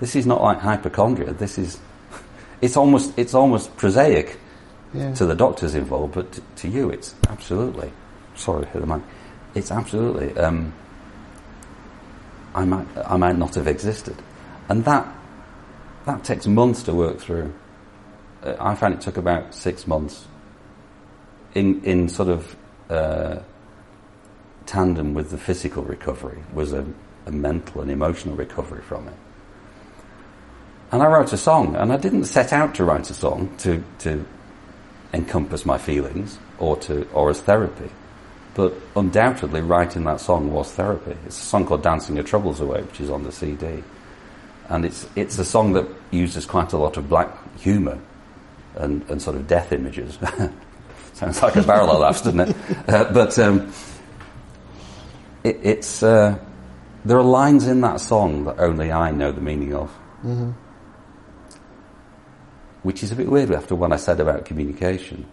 [0.00, 1.32] this is not like hypochondria.
[1.32, 1.78] This is
[2.60, 4.38] it's almost it's almost prosaic
[4.92, 5.14] yeah.
[5.14, 7.92] to the doctors involved, but to, to you, it's absolutely.
[8.34, 9.02] Sorry, hit the mic.
[9.54, 10.36] It's absolutely.
[10.36, 10.72] Um,
[12.54, 14.16] I might I might not have existed,
[14.68, 15.06] and that
[16.06, 17.52] that takes months to work through.
[18.42, 20.26] Uh, I found it took about six months.
[21.54, 22.56] In in sort of
[22.90, 23.38] uh,
[24.66, 26.84] tandem with the physical recovery was a,
[27.26, 29.14] a mental and emotional recovery from it.
[30.92, 33.82] And I wrote a song, and I didn't set out to write a song to,
[34.00, 34.24] to
[35.12, 37.90] encompass my feelings or to or as therapy.
[38.54, 41.16] But undoubtedly writing that song was therapy.
[41.26, 43.82] It's a song called Dancing Your Troubles Away, which is on the CD.
[44.68, 47.98] And it's it's a song that uses quite a lot of black humour
[48.76, 50.18] and, and sort of death images.
[51.14, 52.56] Sounds like a barrel of laughs, doesn't it?
[52.88, 53.72] Uh, but um,
[55.46, 56.38] it, it's uh,
[57.04, 59.88] there are lines in that song that only I know the meaning of,
[60.22, 60.50] mm-hmm.
[62.82, 65.24] which is a bit weird after what I said about communication.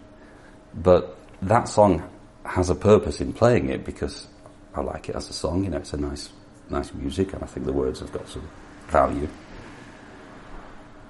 [0.74, 2.08] But that song
[2.44, 4.28] has a purpose in playing it because
[4.74, 5.64] I like it as a song.
[5.64, 6.30] You know, it's a nice,
[6.70, 8.48] nice music, and I think the words have got some
[8.86, 9.28] value.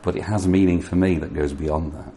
[0.03, 2.13] But it has meaning for me that goes beyond that.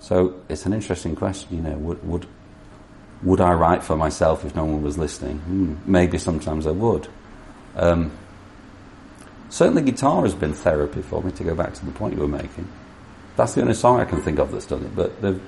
[0.00, 1.56] So it's an interesting question.
[1.56, 2.26] You know, would, would
[3.22, 5.38] would I write for myself if no one was listening?
[5.38, 7.08] Hmm, maybe sometimes I would.
[7.76, 8.10] Um,
[9.48, 12.28] certainly, guitar has been therapy for me, to go back to the point you were
[12.28, 12.68] making.
[13.36, 14.94] That's the only song I can think of that's done it.
[14.94, 15.40] But the,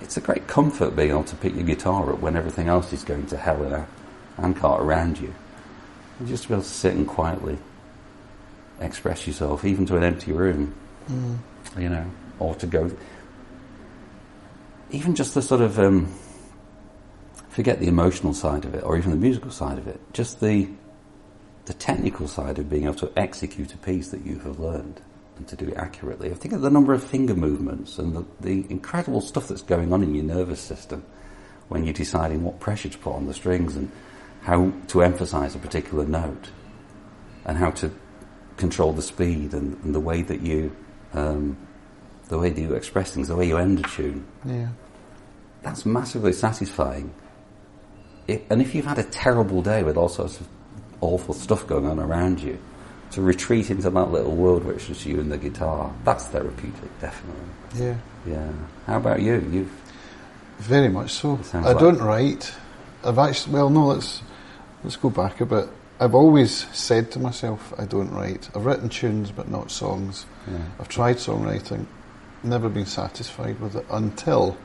[0.00, 3.02] it's a great comfort being able to pick your guitar up when everything else is
[3.02, 3.86] going to hell in a
[4.36, 5.34] handcart around you.
[6.18, 7.58] And just to be able to sit and quietly
[8.80, 10.74] express yourself, even to an empty room,
[11.10, 11.38] Mm.
[11.78, 12.04] you know,
[12.38, 12.88] or to go.
[14.92, 16.12] Even just the sort of um,
[17.52, 20.00] forget the emotional side of it, or even the musical side of it.
[20.12, 20.68] Just the
[21.66, 25.00] the technical side of being able to execute a piece that you have learned
[25.36, 26.28] and to do it accurately.
[26.28, 29.92] I think of the number of finger movements and the, the incredible stuff that's going
[29.92, 31.04] on in your nervous system
[31.68, 33.92] when you're deciding what pressure to put on the strings and
[34.42, 36.50] how to emphasize a particular note
[37.44, 37.92] and how to
[38.56, 40.74] control the speed and, and the way that you
[41.14, 41.56] um,
[42.28, 44.26] the way that you express things, the way you end a tune.
[44.44, 44.68] Yeah.
[45.62, 47.14] That's massively satisfying.
[48.28, 50.48] If, and if you've had a terrible day with all sorts of
[51.00, 52.58] awful stuff going on around you,
[53.12, 57.42] to retreat into that little world which is you and the guitar, that's therapeutic, definitely.
[57.76, 57.96] Yeah.
[58.26, 58.52] Yeah.
[58.86, 59.34] How about you?
[59.50, 59.72] You've
[60.58, 61.38] Very much so.
[61.52, 62.52] I like- don't write.
[63.04, 64.22] I've actually, well, no, let's,
[64.84, 65.68] let's go back a bit.
[66.00, 68.48] I've always said to myself, I don't write.
[68.56, 70.24] I've written tunes, but not songs.
[70.50, 70.58] yeah.
[70.80, 71.86] I've tried songwriting,
[72.42, 74.56] never been satisfied with it until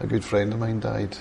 [0.00, 1.16] a good friend of mine died,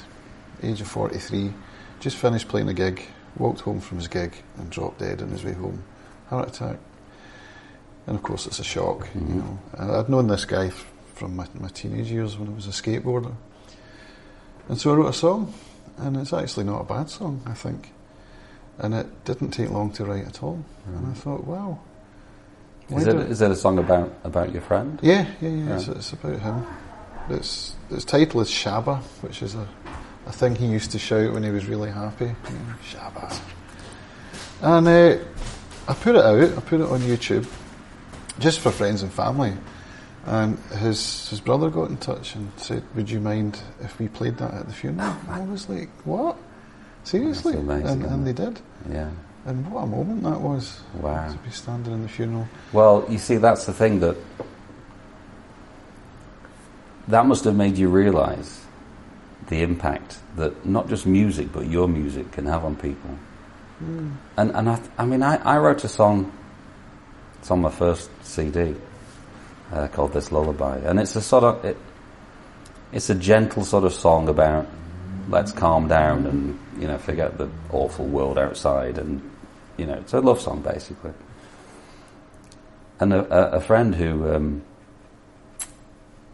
[0.66, 1.54] age of 43.
[2.00, 3.02] Just finished playing a gig,
[3.38, 5.84] walked home from his gig and dropped dead on his way home.
[6.30, 6.78] Heart attack.
[8.08, 9.30] And of course, it's a shock, Mhm.
[9.30, 9.60] you know.
[9.74, 12.72] And I'd known this guy f- from my, my teenage years when I was a
[12.72, 13.34] skateboarder.
[14.70, 15.54] And so I wrote a song,
[15.98, 17.92] and it's actually not a bad song, I think.
[18.80, 20.64] And it didn't take long to write at all.
[20.88, 21.80] And I thought, wow.
[22.90, 25.00] Is it, is it a song about, about your friend?
[25.02, 25.76] yeah, yeah, yeah.
[25.76, 25.94] It's, Yeah.
[25.96, 26.64] it's about him.
[27.30, 29.68] Its its title is Shabba, which is a,
[30.26, 32.26] a thing he used to shout when he was really happy.
[32.26, 33.40] You Shabba.
[34.62, 35.18] And uh,
[35.88, 36.58] I put it out.
[36.58, 37.48] I put it on YouTube,
[38.40, 39.54] just for friends and family.
[40.26, 44.38] And his his brother got in touch and said, "Would you mind if we played
[44.38, 46.38] that at the funeral?" I was like, "What?
[47.04, 48.60] Seriously?" Amazing, and, and they did.
[48.92, 49.12] Yeah.
[49.46, 51.32] And what a moment that was Wow.
[51.32, 52.48] to be standing in the funeral.
[52.74, 54.18] Well, you see, that's the thing that
[57.08, 58.65] that must have made you realise
[59.48, 63.18] the impact that not just music but your music can have on people.
[63.80, 66.32] And and I, I mean, I, I wrote a song.
[67.40, 68.76] It's on my first CD
[69.72, 71.78] uh, called "This Lullaby," and it's a sort of it,
[72.94, 74.68] it's a gentle sort of song about
[75.28, 79.22] let's calm down and you know forget the awful world outside, and
[79.78, 81.12] you know it's a love song basically.
[83.02, 84.62] And a, a, a friend who um,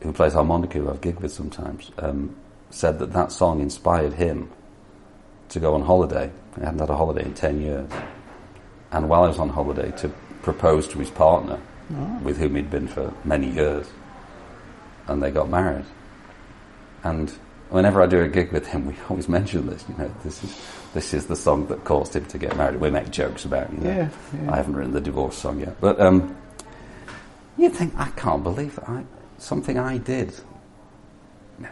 [0.03, 2.35] who plays harmonica, who I've gigged with sometimes, um,
[2.71, 4.49] said that that song inspired him
[5.49, 6.31] to go on holiday.
[6.55, 7.89] He hadn't had a holiday in ten years,
[8.91, 10.09] and while I was on holiday, to
[10.41, 11.59] propose to his partner,
[12.23, 13.87] with whom he'd been for many years,
[15.07, 15.85] and they got married.
[17.03, 17.29] And
[17.69, 19.83] whenever I do a gig with him, we always mention this.
[19.89, 20.61] You know, this is
[20.93, 22.79] this is the song that caused him to get married.
[22.79, 23.71] We make jokes about.
[23.73, 24.09] You know, Yeah,
[24.41, 24.51] yeah.
[24.51, 26.35] I haven't written the divorce song yet, but um,
[27.57, 29.03] you think I can't believe that I
[29.37, 30.33] something I did,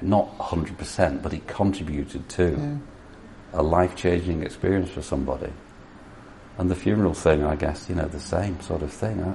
[0.02, 3.60] not hundred percent, but it contributed to Yeah.
[3.60, 5.52] a life changing experience for somebody.
[6.58, 9.24] And the funeral thing, I guess, you know, the same sort of thing.
[9.24, 9.34] I,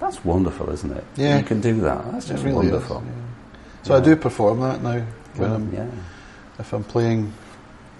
[0.00, 1.04] that's wonderful, isn't it?
[1.16, 1.38] Yeah.
[1.38, 2.10] you can do that.
[2.12, 2.98] That's just really wonderful.
[2.98, 3.82] Is, yeah.
[3.84, 5.04] So I do perform that now
[5.36, 5.86] when I'm yeah.
[6.58, 7.32] if I'm playing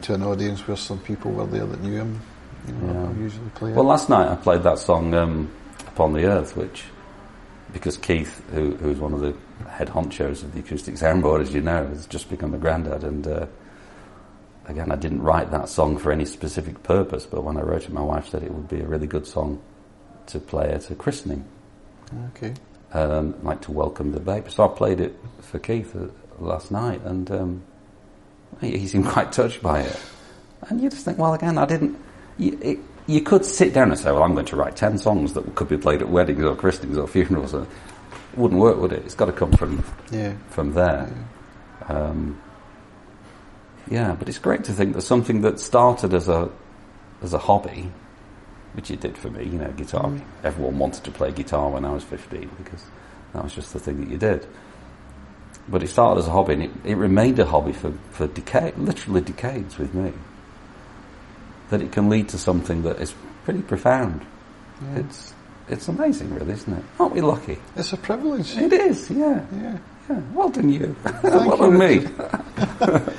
[0.03, 2.21] to an audience where some people were there that knew him.
[2.67, 3.09] You know, Yeah.
[3.09, 3.89] I'll usually play Well, it.
[3.89, 5.51] last night I played that song um,
[5.87, 6.85] "Upon the Earth," which
[7.73, 9.35] because Keith, who, who's one of the
[9.69, 13.05] head honchos of the acoustic soundboard, as you know, has just become a granddad.
[13.05, 13.47] And uh,
[14.67, 17.93] again, I didn't write that song for any specific purpose, but when I wrote it,
[17.93, 19.61] my wife said it would be a really good song
[20.27, 21.45] to play at a christening,
[22.35, 22.55] Okay.
[22.93, 24.51] um, like to welcome the baby.
[24.51, 27.63] So I played it for Keith uh, last night, and um,
[28.61, 30.01] he, he seemed quite touched by it.
[30.69, 31.97] And you just think, well, again, I didn't.
[32.37, 35.33] You, it, you could sit down and say, well, I'm going to write ten songs
[35.33, 37.55] that could be played at weddings or christenings or funerals.
[37.55, 37.67] It
[38.37, 39.03] wouldn't work, would it?
[39.05, 40.35] It's got to come from Yeah.
[40.51, 41.09] from there.
[41.89, 42.41] Um,
[43.91, 46.51] yeah, but it's great to think that something that started as a
[47.23, 47.91] as a hobby,
[48.75, 50.05] which it did for me, you know, guitar.
[50.05, 50.21] Mm.
[50.45, 52.85] Everyone wanted to play guitar when I was 15 because
[53.33, 54.47] that was just the thing that you did.
[55.69, 58.79] But it started as a hobby and it, it remained a hobby for, for decade,
[58.79, 60.13] literally decades with me.
[61.71, 63.15] That it can lead to something that is
[63.45, 64.25] pretty profound.
[64.83, 65.01] yeah.
[65.01, 65.35] It's
[65.71, 66.85] it's amazing, really, isn't it?
[66.99, 67.59] Aren't we lucky?
[67.77, 68.57] It's a privilege.
[68.57, 69.45] It is, yeah.
[69.53, 69.79] Yeah.
[70.11, 70.97] Yeah, well done you.
[71.23, 72.07] Well done me.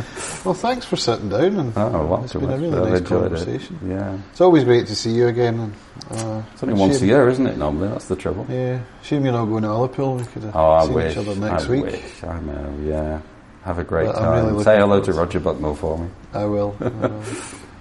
[0.45, 2.23] Well, thanks for sitting down, and Oh, welcome.
[2.23, 3.77] it's been a really nice conversation.
[3.83, 3.89] It.
[3.89, 4.17] Yeah.
[4.31, 5.59] It's always great to see you again.
[5.59, 5.73] And,
[6.17, 7.89] uh, It's only once a year, isn't it, normally?
[7.89, 8.45] That's the trouble.
[8.49, 10.17] Yeah, shame you're not going to Ullapool.
[10.17, 11.11] We could have Oh, seen wish.
[11.11, 11.83] each other next I week.
[11.83, 12.23] wish.
[12.23, 13.19] I know, yeah.
[13.65, 14.45] Have a great But time.
[14.47, 16.07] really Say hello to Roger Bucknall for me.
[16.33, 16.73] I will.
[16.79, 17.21] I will.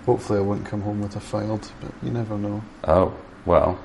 [0.04, 2.60] Hopefully, I won't come home with a Fylde, but you never know.
[2.88, 3.14] Oh,
[3.46, 3.78] well,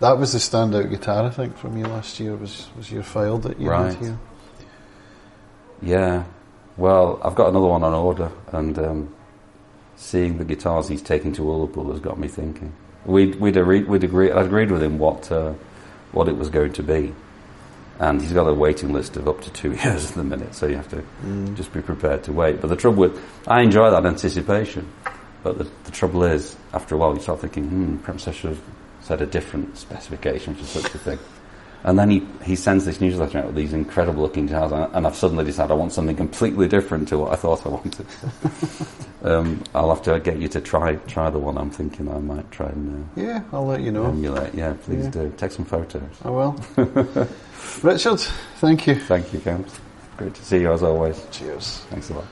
[0.00, 2.34] That was the standout guitar, I think, from you last year.
[2.36, 3.92] Was was your Fylde that you Right.
[3.94, 4.18] had here?
[5.82, 6.24] yeah.
[6.76, 9.14] Well, I've got another one on order, and um,
[9.96, 12.72] seeing the guitars he's taking to Ullapool has got me thinking.
[13.06, 15.52] We'd, we'd, agree, we'd agree, I'd agreed with him what, uh,
[16.10, 17.14] what it was going to be.
[18.00, 20.66] And he's got a waiting list of up to two years at the minute, so
[20.66, 21.54] you have to Mm.
[21.54, 22.60] just be prepared to wait.
[22.60, 24.88] But the trouble with, I enjoy that anticipation.
[25.44, 28.50] But the, the trouble is, after a while, you start thinking, hmm, perhaps I should
[28.50, 28.60] have
[29.04, 31.18] set a different specification for such a thing.
[31.84, 35.06] And then he, he sends this newsletter out with these incredible looking guitars, and, and
[35.06, 38.06] I've suddenly decided I want something completely different to what I thought I wanted.
[39.22, 42.50] um, I'll have to get you to try try the one I'm thinking I might
[42.50, 44.04] try and Yeah, I'll let you uh, know.
[44.06, 44.54] emulate.
[44.54, 45.10] Yeah, please Yeah.
[45.10, 45.34] do.
[45.36, 46.02] Take some photos.
[46.24, 46.52] I will.
[47.82, 48.20] Richard,
[48.60, 48.94] thank you.
[48.94, 49.78] Thank you, Camps.
[50.16, 51.22] Great to see you as always.
[51.32, 51.80] Cheers.
[51.90, 52.24] Thanks a lot.